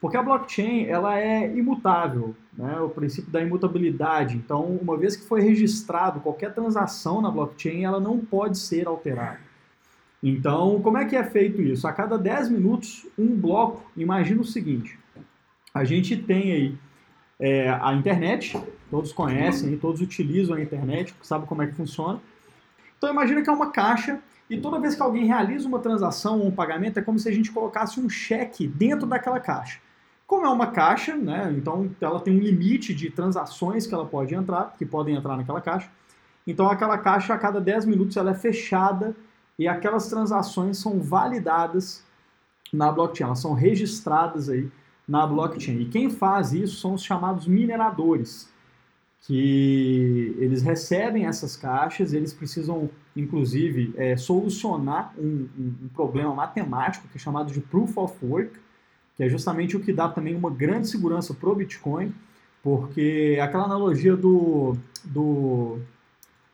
[0.00, 2.80] Porque a blockchain ela é imutável, né?
[2.80, 4.36] o princípio da imutabilidade.
[4.36, 9.40] Então, uma vez que foi registrado qualquer transação na blockchain, ela não pode ser alterada.
[10.22, 11.86] Então, como é que é feito isso?
[11.86, 14.98] A cada 10 minutos, um bloco, imagina o seguinte,
[15.72, 16.78] a gente tem aí
[17.40, 22.20] é, a internet, todos conhecem, todos utilizam a internet, sabem como é que funciona.
[22.98, 26.48] Então, imagina que é uma caixa e toda vez que alguém realiza uma transação ou
[26.48, 29.80] um pagamento, é como se a gente colocasse um cheque dentro daquela caixa.
[30.26, 34.34] Como é uma caixa, né, então ela tem um limite de transações que ela pode
[34.34, 35.90] entrar, que podem entrar naquela caixa.
[36.46, 39.16] Então aquela caixa a cada 10 minutos ela é fechada
[39.58, 42.04] e aquelas transações são validadas
[42.72, 44.70] na blockchain, elas são registradas aí
[45.10, 45.80] na blockchain.
[45.80, 48.48] E quem faz isso são os chamados mineradores,
[49.22, 57.08] que eles recebem essas caixas, eles precisam, inclusive, é, solucionar um, um, um problema matemático
[57.08, 58.52] que é chamado de Proof of Work,
[59.16, 62.14] que é justamente o que dá também uma grande segurança para o Bitcoin,
[62.62, 65.80] porque aquela analogia do, do.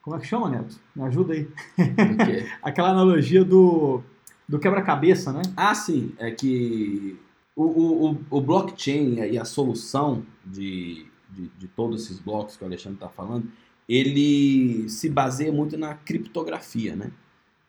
[0.01, 0.79] Como é que chama, Neto?
[0.95, 1.47] Me ajuda aí.
[2.63, 4.01] aquela analogia do,
[4.49, 5.43] do quebra-cabeça, né?
[5.55, 6.13] Ah, sim.
[6.17, 7.19] É que
[7.57, 12.67] o, o, o blockchain e a solução de, de, de todos esses blocos que o
[12.67, 13.51] Alexandre está falando,
[13.89, 17.11] ele se baseia muito na criptografia, né?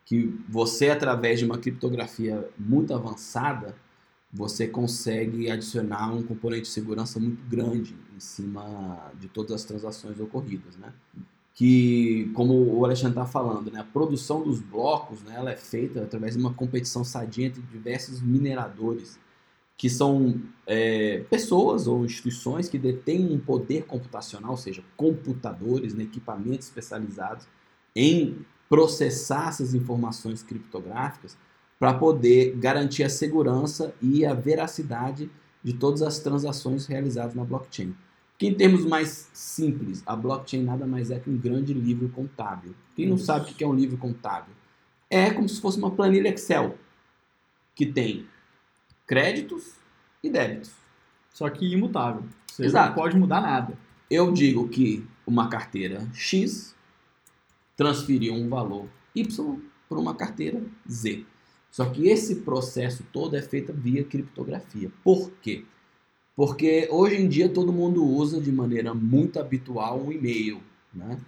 [0.04, 3.74] Que você, através de uma criptografia muito avançada,
[4.30, 10.20] você consegue adicionar um componente de segurança muito grande em cima de todas as transações
[10.20, 10.92] ocorridas, né?
[11.54, 16.02] Que, como o Alexandre está falando, né, a produção dos blocos, né, ela é feita
[16.02, 19.18] através de uma competição sadia entre diversos mineradores,
[19.78, 26.04] que são é, pessoas ou instituições que detêm um poder computacional, ou seja, computadores, né,
[26.04, 27.46] equipamentos especializados
[27.96, 31.38] em processar essas informações criptográficas
[31.78, 35.30] para poder garantir a segurança e a veracidade
[35.64, 37.94] de todas as transações realizadas na blockchain.
[38.36, 42.74] Que em termos mais simples, a blockchain nada mais é que um grande livro contábil.
[42.94, 44.58] Quem não sabe o que é um livro contábil?
[45.10, 46.76] é como se fosse uma planilha Excel
[47.74, 48.26] que tem
[49.08, 49.72] créditos
[50.22, 50.70] e débitos.
[51.32, 52.24] Só que imutável.
[52.46, 52.88] Você Exato.
[52.88, 53.76] não pode mudar nada.
[54.10, 56.76] Eu digo que uma carteira X
[57.76, 61.24] transferiu um valor Y para uma carteira Z.
[61.70, 64.90] Só que esse processo todo é feito via criptografia.
[65.02, 65.64] Por quê?
[66.34, 70.60] Porque hoje em dia todo mundo usa de maneira muito habitual um e-mail,
[70.94, 71.20] né?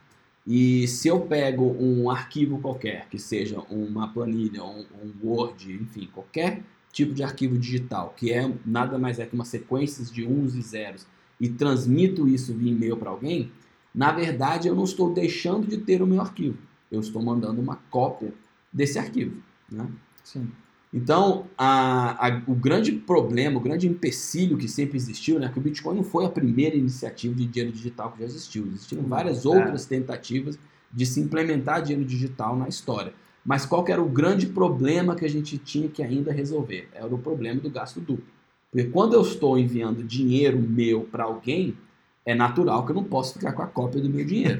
[0.47, 6.09] E se eu pego um arquivo qualquer, que seja uma planilha, um, um Word, enfim,
[6.12, 6.62] qualquer
[6.93, 10.62] tipo de arquivo digital, que é nada mais é que uma sequência de uns e
[10.62, 11.07] zeros,
[11.41, 13.51] e transmito isso via e-mail para alguém,
[13.95, 16.59] na verdade eu não estou deixando de ter o meu arquivo.
[16.91, 18.34] Eu estou mandando uma cópia
[18.72, 19.41] desse arquivo.
[19.70, 19.86] Né?
[20.24, 20.51] Sim.
[20.93, 25.62] Então, a, a, o grande problema, o grande empecilho que sempre existiu, né, que o
[25.62, 28.66] Bitcoin não foi a primeira iniciativa de dinheiro digital que já existiu.
[28.66, 30.59] Existiram várias outras tentativas
[30.93, 33.12] de se implementar dinheiro digital na história.
[33.45, 36.88] Mas qual que era o grande problema que a gente tinha que ainda resolver?
[36.93, 38.24] Era o problema do gasto duplo.
[38.70, 41.76] Porque quando eu estou enviando dinheiro meu para alguém,
[42.24, 44.59] é natural que eu não possa ficar com a cópia do meu dinheiro.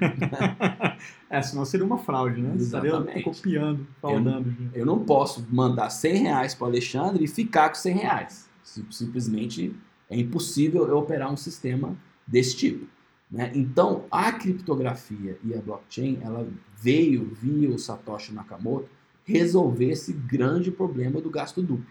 [1.29, 2.53] é, senão seria uma fraude, né?
[2.57, 3.19] Exatamente.
[3.19, 4.57] Estaria copiando, fraudando.
[4.73, 8.51] Eu, eu não posso mandar 100 reais para o Alexandre e ficar com 100 reais.
[8.91, 9.75] Simplesmente
[10.09, 12.87] é impossível eu operar um sistema desse tipo.
[13.31, 13.53] Né?
[13.55, 18.89] Então, a criptografia e a blockchain, ela veio via o Satoshi Nakamoto
[19.25, 21.87] resolver esse grande problema do gasto duplo.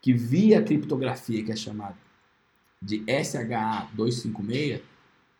[0.00, 1.96] Que via a criptografia, que é chamada
[2.80, 4.80] de SHA-256,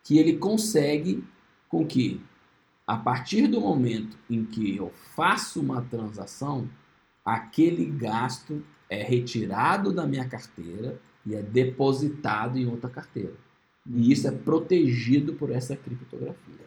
[0.03, 1.23] que ele consegue
[1.67, 2.21] com que,
[2.85, 6.69] a partir do momento em que eu faço uma transação,
[7.25, 13.33] aquele gasto é retirado da minha carteira e é depositado em outra carteira.
[13.85, 16.63] E isso é protegido por essa criptografia.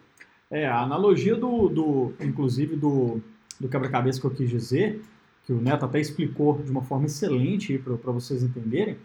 [0.50, 3.20] É, a analogia do, do inclusive, do,
[3.58, 5.02] do quebra-cabeça que eu quis dizer,
[5.44, 8.96] que o Neto até explicou de uma forma excelente para vocês entenderem,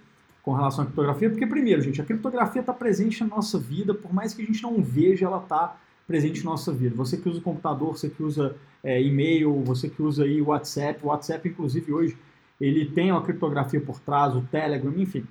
[0.44, 4.12] com relação à criptografia, porque, primeiro, gente, a criptografia está presente na nossa vida, por
[4.12, 6.96] mais que a gente não veja, ela está presente na nossa vida.
[6.96, 11.00] Você que usa o computador, você que usa é, e-mail, você que usa aí WhatsApp,
[11.04, 12.18] o WhatsApp, inclusive, hoje,
[12.60, 15.24] ele tem uma criptografia por trás, o Telegram, enfim.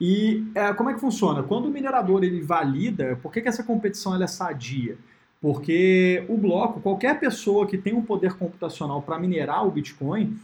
[0.00, 1.42] E é, como é que funciona?
[1.42, 4.96] Quando o minerador ele valida, por que, que essa competição ela é sadia?
[5.40, 10.36] Porque o bloco, qualquer pessoa que tem um poder computacional para minerar o Bitcoin,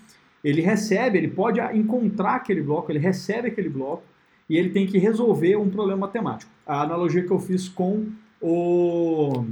[0.43, 4.03] ele recebe, ele pode encontrar aquele bloco, ele recebe aquele bloco
[4.49, 6.51] e ele tem que resolver um problema matemático.
[6.67, 8.07] A analogia que eu fiz com
[8.41, 9.45] o,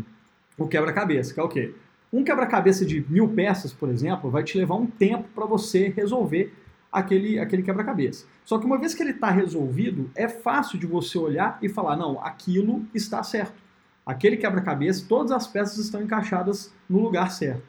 [0.57, 1.75] o quebra-cabeça, que é o quê?
[2.13, 6.55] Um quebra-cabeça de mil peças, por exemplo, vai te levar um tempo para você resolver
[6.93, 8.26] aquele, aquele quebra-cabeça.
[8.45, 11.97] Só que uma vez que ele está resolvido, é fácil de você olhar e falar,
[11.97, 13.61] não, aquilo está certo.
[14.05, 17.62] Aquele quebra-cabeça, todas as peças estão encaixadas no lugar certo.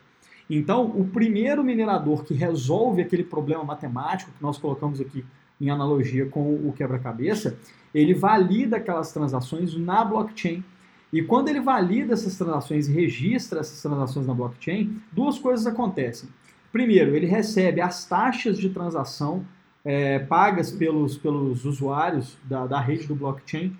[0.49, 5.23] Então, o primeiro minerador que resolve aquele problema matemático que nós colocamos aqui
[5.61, 7.57] em analogia com o quebra-cabeça,
[7.93, 10.63] ele valida aquelas transações na blockchain.
[11.11, 16.29] E quando ele valida essas transações e registra essas transações na blockchain, duas coisas acontecem.
[16.71, 19.45] Primeiro, ele recebe as taxas de transação
[19.83, 23.75] é, pagas pelos, pelos usuários da, da rede do blockchain.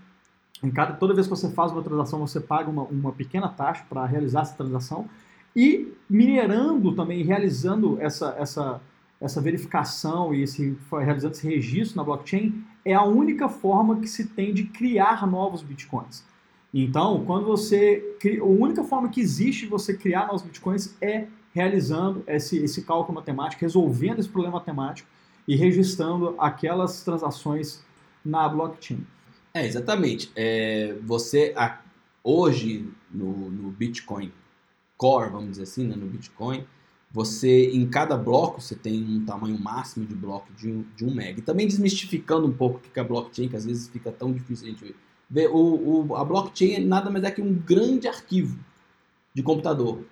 [0.64, 3.86] Em cada, toda vez que você faz uma transação, você paga uma, uma pequena taxa
[3.90, 5.08] para realizar essa transação.
[5.56, 8.82] E minerando também, realizando essa, essa,
[9.20, 14.28] essa verificação e esse, realizando esse registro na blockchain, é a única forma que se
[14.28, 16.24] tem de criar novos bitcoins.
[16.74, 18.16] Então, quando você.
[18.40, 23.16] A única forma que existe de você criar novos bitcoins é realizando esse, esse cálculo
[23.16, 25.08] matemático, resolvendo esse problema matemático
[25.48, 27.84] e registrando aquelas transações
[28.24, 29.06] na blockchain.
[29.54, 30.32] É, exatamente.
[30.36, 31.54] É, você,
[32.24, 34.32] hoje, no, no Bitcoin
[34.96, 36.66] Core, vamos dizer assim, né, no Bitcoin,
[37.12, 41.14] você, em cada bloco, você tem um tamanho máximo de bloco de um, de um
[41.14, 41.40] mega.
[41.40, 44.32] E também desmistificando um pouco o que é a blockchain, que às vezes fica tão
[44.32, 44.96] difícil a gente
[45.28, 45.48] ver.
[45.50, 48.60] O, o, a blockchain nada mais é que um grande arquivo
[49.34, 50.04] de computador,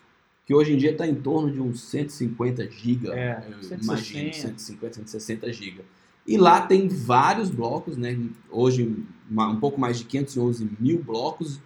[0.48, 3.44] que hoje em dia está em torno de uns 150 GB, é,
[3.82, 5.82] imagino, 150, 160 GB.
[6.26, 8.18] E lá tem vários blocos, né?
[8.50, 8.96] hoje
[9.30, 11.60] um pouco mais de 511 mil blocos,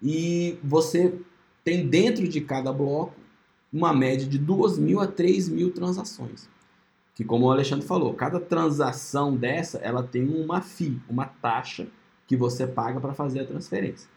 [0.00, 1.12] e você
[1.64, 3.16] tem dentro de cada bloco
[3.72, 6.48] uma média de 2 mil a 3 mil transações.
[7.16, 11.88] Que como o Alexandre falou, cada transação dessa ela tem uma FII, uma taxa
[12.28, 14.08] que você paga para fazer a transferência.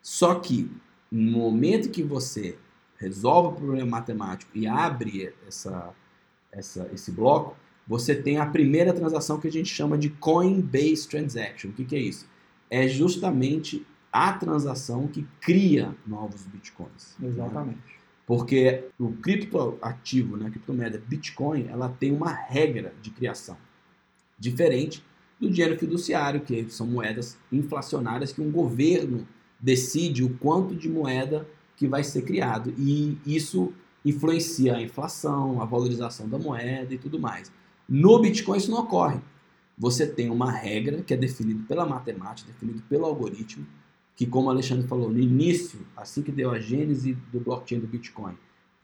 [0.00, 0.70] Só que
[1.10, 2.56] no momento que você
[2.98, 5.94] resolve o problema matemático e abre essa,
[6.52, 11.70] essa, esse bloco, você tem a primeira transação que a gente chama de Coinbase Transaction.
[11.70, 12.26] O que, que é isso?
[12.68, 17.16] É justamente a transação que cria novos bitcoins.
[17.22, 17.76] Exatamente.
[17.76, 17.98] Né?
[18.26, 23.56] Porque o criptoativo, né, a criptomoeda Bitcoin, ela tem uma regra de criação
[24.38, 25.02] diferente
[25.40, 29.26] do dinheiro fiduciário, que são moedas inflacionárias que um governo
[29.58, 33.72] decide o quanto de moeda que vai ser criado e isso
[34.04, 37.52] influencia a inflação, a valorização da moeda e tudo mais.
[37.88, 39.20] No Bitcoin isso não ocorre.
[39.78, 43.64] Você tem uma regra que é definida pela matemática, definida pelo algoritmo,
[44.16, 47.86] que, como o Alexandre falou, no início, assim que deu a gênese do blockchain do
[47.86, 48.36] Bitcoin,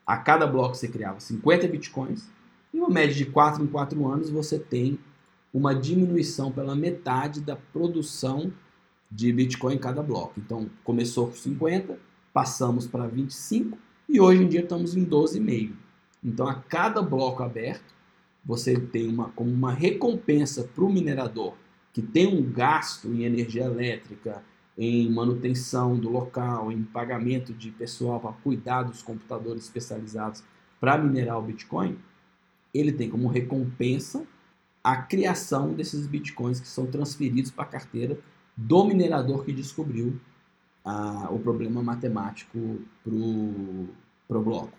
[0.07, 2.31] a cada bloco você criava 50 Bitcoins,
[2.73, 4.99] e uma média de 4 em 4 anos você tem
[5.53, 8.53] uma diminuição pela metade da produção
[9.11, 10.35] de Bitcoin em cada bloco.
[10.39, 11.99] Então, começou com 50,
[12.35, 13.79] passamos para 25
[14.09, 15.73] e hoje em dia estamos em 12,5.
[16.23, 17.95] Então, a cada bloco aberto,
[18.45, 21.55] você tem uma, como uma recompensa para o minerador
[21.93, 24.43] que tem um gasto em energia elétrica,
[24.77, 30.43] em manutenção do local, em pagamento de pessoal para cuidar dos computadores especializados
[30.81, 31.97] para minerar o Bitcoin,
[32.75, 34.27] ele tem como recompensa
[34.83, 38.19] a criação desses Bitcoins que são transferidos para a carteira
[38.57, 40.21] do minerador que descobriu
[40.85, 44.73] ah, o problema matemático para o bloco.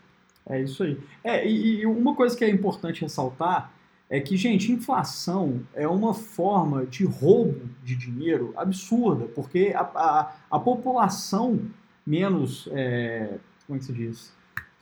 [0.47, 0.99] É isso aí.
[1.23, 3.71] É, e, e uma coisa que é importante ressaltar
[4.09, 10.35] é que, gente, inflação é uma forma de roubo de dinheiro absurda, porque a, a,
[10.51, 11.59] a população
[12.05, 12.69] menos.
[12.71, 14.33] É, como é que se diz?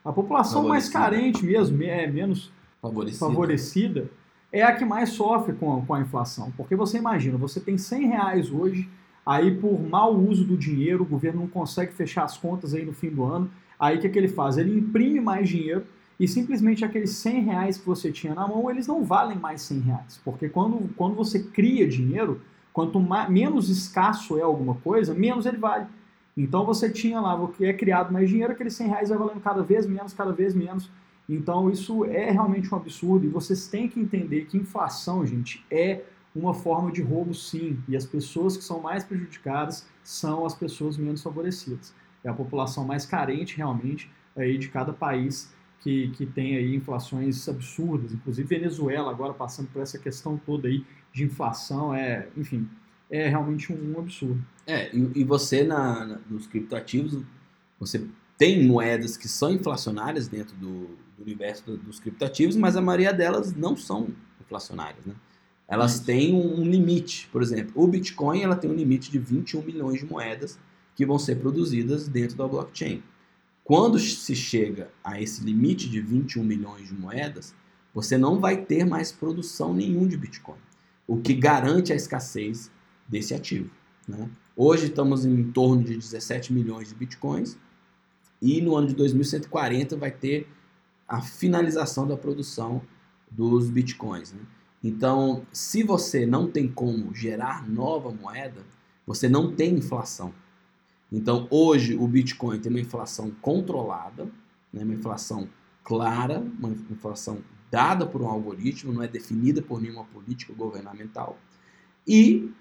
[0.03, 2.51] A população mais carente mesmo, é, menos
[2.82, 3.26] favorecida.
[3.26, 4.09] favorecida,
[4.51, 6.51] é a que mais sofre com a, com a inflação.
[6.57, 8.89] Porque você imagina, você tem 100 reais hoje,
[9.26, 12.93] aí por mau uso do dinheiro, o governo não consegue fechar as contas aí no
[12.93, 13.49] fim do ano,
[13.80, 14.57] aí o que, que ele faz?
[14.57, 15.84] Ele imprime mais dinheiro
[16.19, 19.80] e simplesmente aqueles 100 reais que você tinha na mão, eles não valem mais 100
[19.80, 20.21] reais.
[20.24, 25.57] Porque quando, quando você cria dinheiro, quanto mais, menos escasso é alguma coisa, menos ele
[25.57, 25.86] vale.
[26.36, 29.86] Então você tinha lá, é criado mais dinheiro, aqueles 100 reais vai valendo cada vez
[29.86, 30.89] menos, cada vez menos.
[31.28, 36.01] Então isso é realmente um absurdo e vocês têm que entender que inflação, gente, é
[36.36, 37.81] uma forma de roubo sim.
[37.88, 41.93] E as pessoas que são mais prejudicadas são as pessoas menos favorecidas.
[42.23, 47.47] É a população mais carente realmente aí de cada país que, que tem aí inflações
[47.47, 52.67] absurdas, inclusive Venezuela agora passando por essa questão toda aí de inflação, é, enfim,
[53.11, 54.41] é realmente um, absurdo.
[54.65, 57.21] É, e, e você na, na, nos criptoativos,
[57.77, 58.07] você
[58.38, 63.13] tem moedas que são inflacionárias dentro do, do universo do, dos criptoativos, mas a maioria
[63.13, 64.07] delas não são
[64.41, 65.13] inflacionárias, né?
[65.68, 69.61] Elas têm um, um limite, por exemplo, o Bitcoin ela tem um limite de 21
[69.61, 70.59] milhões de moedas
[70.95, 73.01] que vão ser produzidas dentro da blockchain.
[73.64, 77.55] Quando se chega a esse limite de 21 milhões de moedas,
[77.93, 80.57] você não vai ter mais produção nenhum de Bitcoin,
[81.07, 82.70] o que garante a escassez
[83.07, 83.70] desse ativo.
[84.07, 84.30] Né?
[84.55, 87.57] Hoje estamos em torno de 17 milhões de Bitcoins
[88.41, 90.47] e no ano de 2140 vai ter
[91.07, 92.82] a finalização da produção
[93.32, 94.34] dos Bitcoins.
[94.34, 94.41] Né?
[94.84, 98.65] Então, se você não tem como gerar nova moeda,
[99.07, 100.34] você não tem inflação.
[101.11, 104.25] Então, hoje, o Bitcoin tem uma inflação controlada,
[104.73, 105.47] né, uma inflação
[105.84, 111.38] clara, uma inflação dada por um algoritmo, não é definida por nenhuma política governamental.
[112.07, 112.51] E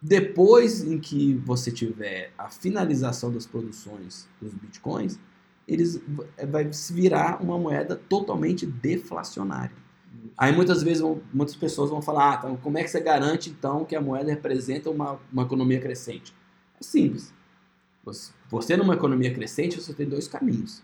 [0.00, 5.18] depois em que você tiver a finalização das produções dos bitcoins,
[5.66, 6.02] eles
[6.48, 9.76] vai se virar uma moeda totalmente deflacionária.
[10.36, 11.02] Aí muitas vezes
[11.32, 14.30] muitas pessoas vão falar, ah, então, como é que você garante então que a moeda
[14.30, 16.34] representa uma, uma economia crescente?
[16.80, 17.32] É simples.
[18.50, 20.82] Você numa economia crescente, você tem dois caminhos.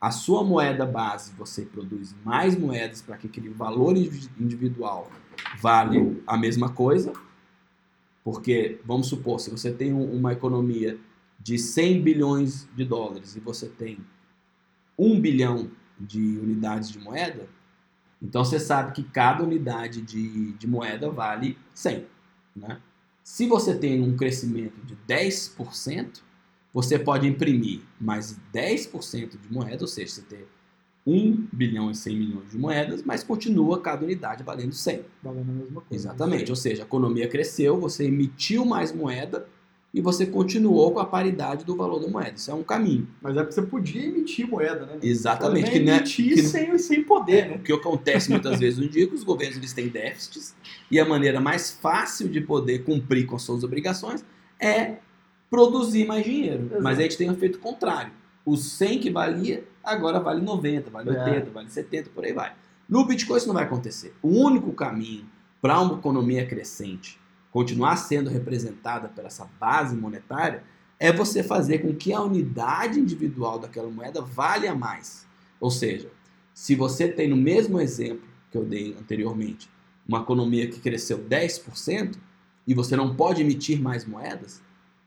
[0.00, 5.10] A sua moeda base, você produz mais moedas para que aquele valor individual
[5.60, 7.12] vale a mesma coisa.
[8.22, 10.98] Porque, vamos supor, se você tem uma economia
[11.40, 13.98] de 100 bilhões de dólares e você tem
[14.98, 17.48] 1 bilhão de unidades de moeda,
[18.22, 22.04] então você sabe que cada unidade de, de moeda vale 100.
[22.56, 22.80] Né?
[23.22, 26.20] Se você tem um crescimento de 10%,
[26.72, 30.44] você pode imprimir mais 10% de moeda, ou seja, você tem
[31.06, 35.04] 1 bilhão e 100 milhões de moedas, mas continua cada unidade valendo 100.
[35.22, 36.08] Valendo a mesma coisa.
[36.08, 39.46] Exatamente, ou seja, a economia cresceu, você emitiu mais moeda
[39.98, 42.34] e você continuou com a paridade do valor da moeda.
[42.36, 43.08] Isso é um caminho.
[43.20, 44.96] Mas é porque você podia emitir moeda, né?
[45.02, 45.72] Exatamente.
[45.72, 47.56] Que, né, emitir que, sem, sem poder, é, né?
[47.56, 50.54] O que acontece muitas vezes no dia é que os governos eles têm déficits
[50.88, 54.24] e a maneira mais fácil de poder cumprir com suas obrigações
[54.60, 54.98] é
[55.50, 56.66] produzir mais dinheiro.
[56.66, 56.80] Exato.
[56.80, 58.12] Mas a gente tem um efeito contrário.
[58.46, 61.40] O 100 que valia, agora vale 90, vale 80, é.
[61.50, 62.52] vale 70, por aí vai.
[62.88, 64.14] No Bitcoin isso não vai acontecer.
[64.22, 65.26] O único caminho
[65.60, 67.18] para uma economia crescente
[67.50, 70.62] continuar sendo representada por essa base monetária
[70.98, 75.26] é você fazer com que a unidade individual daquela moeda valha mais.
[75.60, 76.10] Ou seja,
[76.52, 79.70] se você tem no mesmo exemplo que eu dei anteriormente,
[80.06, 82.16] uma economia que cresceu 10%
[82.66, 84.60] e você não pode emitir mais moedas,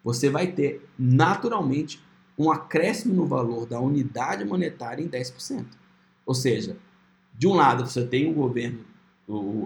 [0.03, 2.01] você vai ter naturalmente
[2.37, 5.65] um acréscimo no valor da unidade monetária em 10%.
[6.25, 6.77] Ou seja,
[7.37, 8.85] de um lado você tem o governo,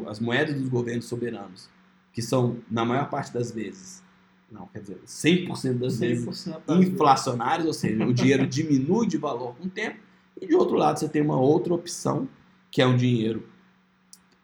[0.08, 1.70] as moedas dos governos soberanos,
[2.16, 4.02] que são, na maior parte das vezes,
[4.50, 9.54] não, quer dizer, 100% das 100% vezes inflacionários, ou seja, o dinheiro diminui de valor
[9.56, 10.00] com o tempo,
[10.40, 12.28] e de outro lado você tem uma outra opção,
[12.72, 13.44] que é um dinheiro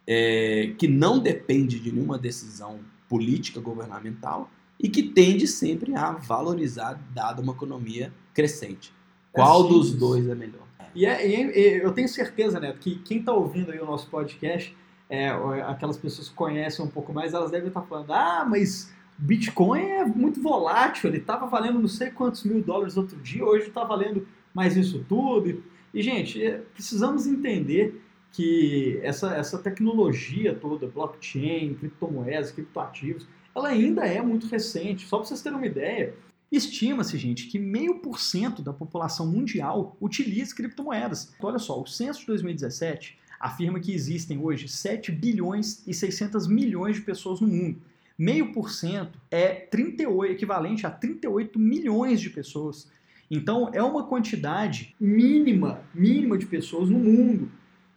[0.06, 7.02] é, que não depende de nenhuma decisão política governamental e que tende sempre a valorizar,
[7.14, 8.94] dada uma economia crescente.
[9.32, 10.68] Qual é dos dois é melhor?
[10.94, 14.76] E, é, e, eu tenho certeza, Neto, que quem está ouvindo aí o nosso podcast,
[15.12, 15.30] é,
[15.68, 20.06] aquelas pessoas que conhecem um pouco mais, elas devem estar falando, ah, mas Bitcoin é
[20.06, 24.26] muito volátil, ele estava valendo não sei quantos mil dólares outro dia, hoje está valendo
[24.54, 25.62] mais isso tudo.
[25.94, 28.02] E, gente, é, precisamos entender
[28.32, 35.06] que essa, essa tecnologia toda, blockchain, criptomoedas, criptoativos, ela ainda é muito recente.
[35.06, 36.16] Só para vocês terem uma ideia,
[36.50, 41.34] estima-se, gente, que meio por cento da população mundial utiliza criptomoedas.
[41.36, 46.48] Então, olha só, o censo de 2017 afirma que existem hoje 7 bilhões e 600
[46.48, 47.82] milhões de pessoas no mundo.
[48.18, 52.92] Meio por cento é 38, equivalente a 38 milhões de pessoas.
[53.30, 57.52] Então é uma quantidade mínima, mínima de pessoas no mundo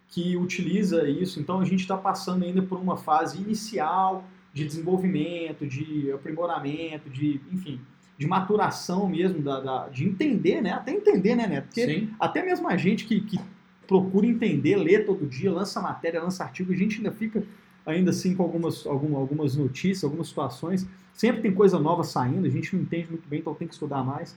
[0.07, 1.39] que utiliza isso.
[1.39, 7.41] Então a gente está passando ainda por uma fase inicial de desenvolvimento, de aprimoramento, de,
[7.51, 7.79] enfim,
[8.17, 10.71] de maturação mesmo, da, da, de entender, né?
[10.71, 11.65] Até entender, né, Neto?
[11.65, 12.09] Porque Sim.
[12.19, 13.37] até mesmo a gente que, que
[13.87, 17.43] procura entender, lê todo dia, lança matéria, lança artigo, a gente ainda fica
[17.85, 20.87] ainda assim com algumas, algumas, notícias, algumas situações.
[21.13, 24.03] Sempre tem coisa nova saindo, a gente não entende muito bem, então tem que estudar
[24.03, 24.35] mais.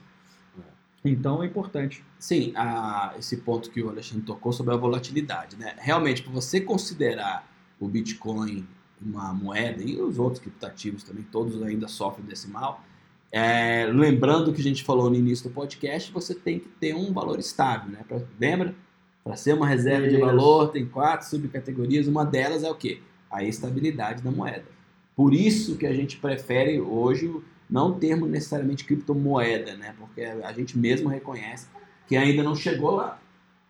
[1.03, 2.03] Então é importante.
[2.17, 5.55] Sim, a, esse ponto que o Alexandre tocou sobre a volatilidade.
[5.55, 5.75] Né?
[5.77, 8.67] Realmente, para você considerar o Bitcoin
[9.01, 12.83] uma moeda e os outros criptativos também, todos ainda sofrem desse mal,
[13.31, 17.13] é, lembrando que a gente falou no início do podcast, você tem que ter um
[17.13, 17.89] valor estável.
[17.91, 18.03] Né?
[18.07, 18.75] Pra, lembra?
[19.23, 20.15] Para ser uma reserva Isso.
[20.15, 22.07] de valor, tem quatro subcategorias.
[22.07, 23.01] Uma delas é o quê?
[23.29, 24.65] A estabilidade da moeda.
[25.15, 27.29] Por isso que a gente prefere hoje
[27.69, 29.93] não termos necessariamente criptomoeda, né?
[29.99, 31.67] Porque a gente mesmo reconhece
[32.07, 33.19] que ainda não chegou lá.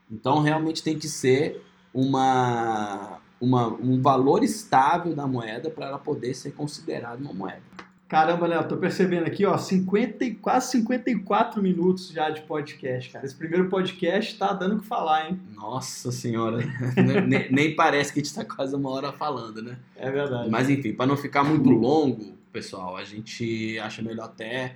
[0.10, 1.62] Então realmente tem que ser
[1.94, 7.69] uma, uma um valor estável da moeda para ela poder ser considerada uma moeda.
[8.10, 13.24] Caramba, Léo, tô percebendo aqui, ó, 50, quase 54 minutos já de podcast, cara.
[13.24, 15.40] Esse primeiro podcast tá dando o que falar, hein?
[15.54, 16.58] Nossa senhora,
[17.28, 19.78] nem, nem, parece que a gente tá quase uma hora falando, né?
[19.96, 20.50] É verdade.
[20.50, 24.74] Mas enfim, para não ficar muito longo, pessoal, a gente acha melhor até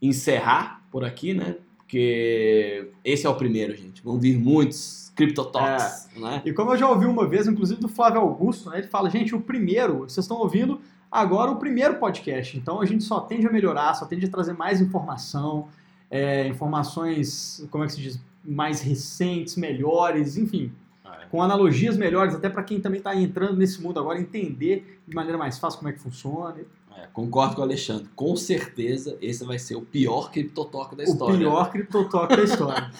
[0.00, 1.56] encerrar por aqui, né?
[1.78, 4.04] Porque esse é o primeiro, gente.
[4.04, 6.20] Vão vir muitos CryptoTalks, é.
[6.20, 6.42] né?
[6.44, 8.78] E como eu já ouvi uma vez, inclusive do Flávio Augusto, né?
[8.78, 10.80] Ele fala, gente, o primeiro, vocês estão ouvindo
[11.10, 12.56] agora o primeiro podcast.
[12.56, 15.68] Então a gente só tende a melhorar, só tende a trazer mais informação,
[16.10, 20.72] é, informações, como é que se diz, mais recentes, melhores, enfim.
[21.04, 21.26] Ah, é.
[21.26, 25.38] Com analogias melhores, até para quem também está entrando nesse mundo agora, entender de maneira
[25.38, 26.56] mais fácil como é que funciona.
[26.96, 28.08] É, concordo com o Alexandre.
[28.16, 31.36] Com certeza, esse vai ser o pior criptotalk da história.
[31.36, 32.90] O pior criptotalk da história.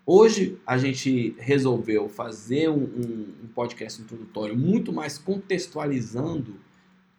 [0.08, 6.58] Hoje a gente resolveu fazer um, um, um podcast introdutório muito mais contextualizando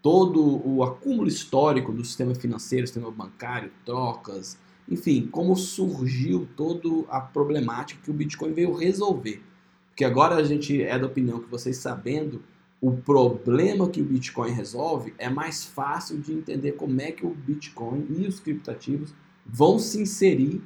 [0.00, 4.56] todo o acúmulo histórico do sistema financeiro, sistema bancário, trocas,
[4.88, 9.42] enfim, como surgiu toda a problemática que o Bitcoin veio resolver.
[9.88, 12.40] Porque agora a gente é da opinião que vocês sabendo
[12.80, 17.30] o problema que o Bitcoin resolve, é mais fácil de entender como é que o
[17.30, 19.12] Bitcoin e os criptativos
[19.44, 20.62] vão se inserir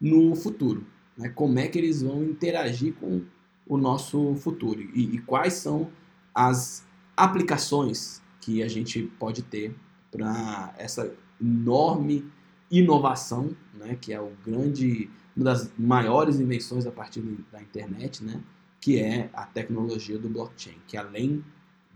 [0.00, 0.86] no futuro.
[1.16, 1.28] Né?
[1.28, 3.22] Como é que eles vão interagir com
[3.66, 5.90] o nosso futuro e, e quais são
[6.34, 6.86] as
[7.16, 9.74] aplicações que a gente pode ter
[10.10, 12.30] para essa enorme
[12.70, 17.20] inovação, né, que é o grande, uma das maiores invenções a partir
[17.52, 18.40] da internet, né,
[18.80, 21.44] que é a tecnologia do blockchain, que além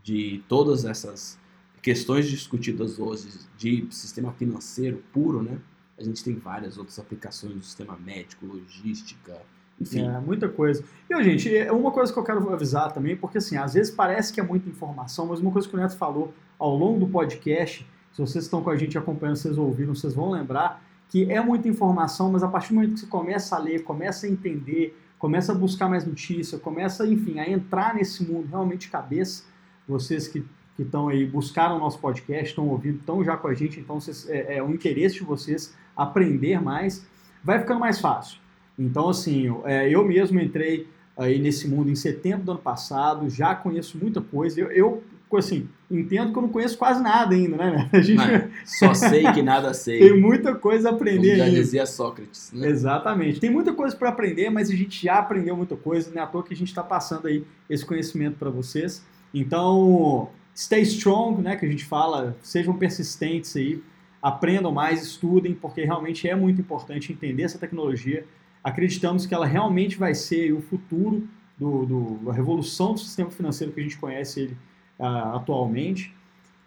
[0.02, 1.38] de todas essas
[1.82, 5.58] questões discutidas hoje de sistema financeiro puro, né?
[5.98, 9.36] A gente tem várias outras aplicações do sistema médico, logística,
[9.80, 10.06] Enfim.
[10.06, 10.84] É, muita coisa.
[11.10, 14.32] E, gente, é uma coisa que eu quero avisar também, porque assim, às vezes parece
[14.32, 17.86] que é muita informação, mas uma coisa que o Neto falou ao longo do podcast,
[18.12, 21.68] se vocês estão com a gente acompanhando, vocês ouviram, vocês vão lembrar que é muita
[21.68, 25.52] informação, mas a partir do momento que você começa a ler, começa a entender, começa
[25.52, 29.44] a buscar mais notícia, começa, enfim, a entrar nesse mundo realmente de cabeça,
[29.86, 30.44] vocês que
[30.78, 34.58] estão aí, buscaram o nosso podcast, estão ouvindo, estão já com a gente, então é,
[34.58, 37.04] é o interesse de vocês aprender mais,
[37.42, 38.38] vai ficando mais fácil.
[38.78, 40.86] Então, assim, é, eu mesmo entrei
[41.16, 44.60] aí nesse mundo em setembro do ano passado, já conheço muita coisa.
[44.60, 45.02] Eu, eu
[45.36, 47.90] assim, entendo que eu não conheço quase nada ainda, né?
[47.92, 49.98] A gente Mas só sei que nada sei.
[49.98, 51.56] Tem muita coisa a aprender Como já ainda.
[51.56, 52.52] dizia Sócrates.
[52.52, 52.68] Né?
[52.68, 53.40] Exatamente.
[53.40, 56.26] Tem muita coisa para aprender, mas a gente já aprendeu muita coisa, não é à
[56.26, 59.04] toa que a gente está passando aí esse conhecimento para vocês.
[59.34, 61.56] Então, stay strong, né?
[61.56, 63.82] Que a gente fala, sejam persistentes aí,
[64.22, 68.24] aprendam mais, estudem, porque realmente é muito importante entender essa tecnologia
[68.62, 71.26] acreditamos que ela realmente vai ser o futuro
[71.58, 74.56] do, do, revolução do sistema financeiro que a gente conhece ele
[74.98, 76.14] uh, atualmente.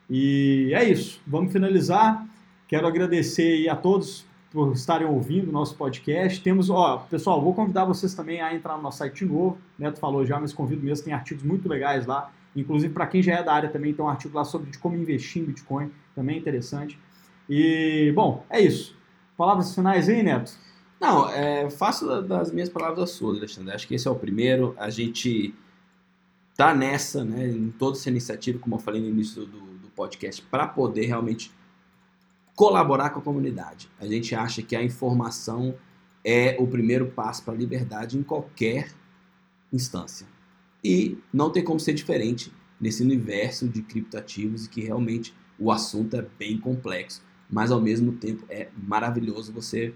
[0.09, 1.21] E é isso.
[1.25, 2.25] Vamos finalizar.
[2.67, 6.41] Quero agradecer a todos por estarem ouvindo o nosso podcast.
[6.41, 9.57] Temos, ó, pessoal, vou convidar vocês também a entrar no nosso site de novo.
[9.79, 12.31] Neto falou já, mas convido mesmo, tem artigos muito legais lá.
[12.53, 15.41] Inclusive, para quem já é da área também, tem um artigo lá sobre como investir
[15.41, 16.99] em Bitcoin, também é interessante.
[17.49, 18.95] E, bom, é isso.
[19.37, 20.53] Palavras finais aí, Neto?
[20.99, 23.73] Não, é, faço das minhas palavras as suas, Alexandre.
[23.73, 24.75] Acho que esse é o primeiro.
[24.77, 25.53] A gente
[26.55, 30.41] tá nessa, né, em toda essa iniciativa, como eu falei no início do, do podcast,
[30.43, 31.51] para poder realmente
[32.55, 33.89] colaborar com a comunidade.
[33.99, 35.75] A gente acha que a informação
[36.23, 38.91] é o primeiro passo para a liberdade em qualquer
[39.73, 40.27] instância.
[40.83, 46.15] E não tem como ser diferente nesse universo de criptoativos e que realmente o assunto
[46.15, 49.93] é bem complexo, mas ao mesmo tempo é maravilhoso você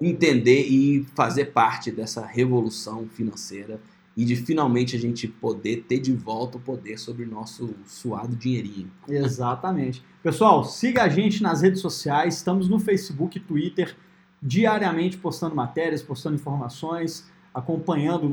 [0.00, 3.80] entender e fazer parte dessa revolução financeira
[4.16, 8.34] e de finalmente a gente poder ter de volta o poder sobre o nosso suado
[8.34, 8.90] dinheirinho.
[9.08, 10.02] Exatamente.
[10.22, 13.96] Pessoal, siga a gente nas redes sociais, estamos no Facebook, Twitter,
[14.42, 18.28] diariamente postando matérias, postando informações, acompanhando.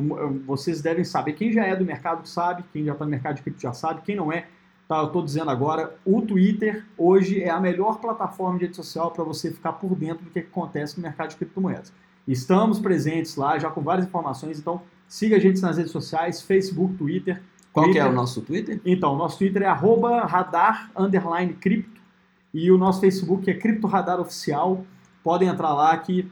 [0.45, 3.43] Vocês devem saber, quem já é do mercado sabe, quem já está no mercado de
[3.43, 4.47] cripto já sabe, quem não é,
[4.87, 9.11] Tá, eu estou dizendo agora, o Twitter hoje é a melhor plataforma de rede social
[9.11, 11.91] para você ficar por dentro do que acontece no mercado de criptomoedas.
[12.25, 16.95] Estamos presentes lá, já com várias informações, então siga a gente nas redes sociais, Facebook,
[16.95, 17.41] Twitter.
[17.73, 18.01] Qual Twitter.
[18.01, 18.79] que é o nosso Twitter?
[18.85, 22.01] Então, o nosso Twitter é arroba radar underline cripto
[22.53, 24.85] e o nosso Facebook é Cripto Radar Oficial.
[25.23, 26.31] Podem entrar lá que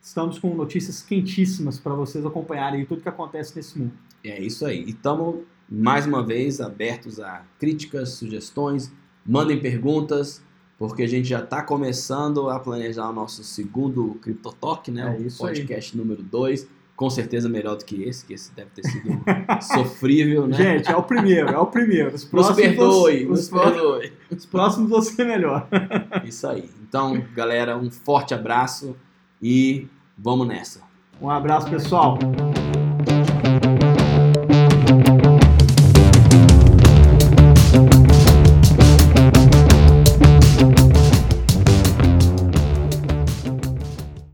[0.00, 3.92] estamos com notícias quentíssimas para vocês acompanharem tudo que acontece nesse mundo.
[4.24, 4.84] É isso aí.
[4.84, 8.92] E estamos mais uma vez abertos a críticas, sugestões,
[9.24, 10.42] mandem perguntas,
[10.76, 15.16] porque a gente já está começando a planejar o nosso segundo CryptoTalk, né?
[15.16, 16.00] É o podcast aí.
[16.02, 16.66] número 2.
[16.96, 19.22] Com certeza melhor do que esse, que esse deve ter sido
[19.62, 20.56] sofrível, né?
[20.56, 22.14] Gente, é o primeiro, é o primeiro.
[22.14, 24.12] Os próximos nos perdoe, os, nos perdoe.
[24.30, 25.66] Os próximos vão ser melhor.
[26.24, 26.68] Isso aí.
[26.82, 28.96] Então, galera, um forte abraço
[29.40, 29.86] e
[30.18, 30.82] vamos nessa.
[31.22, 32.18] Um abraço, pessoal.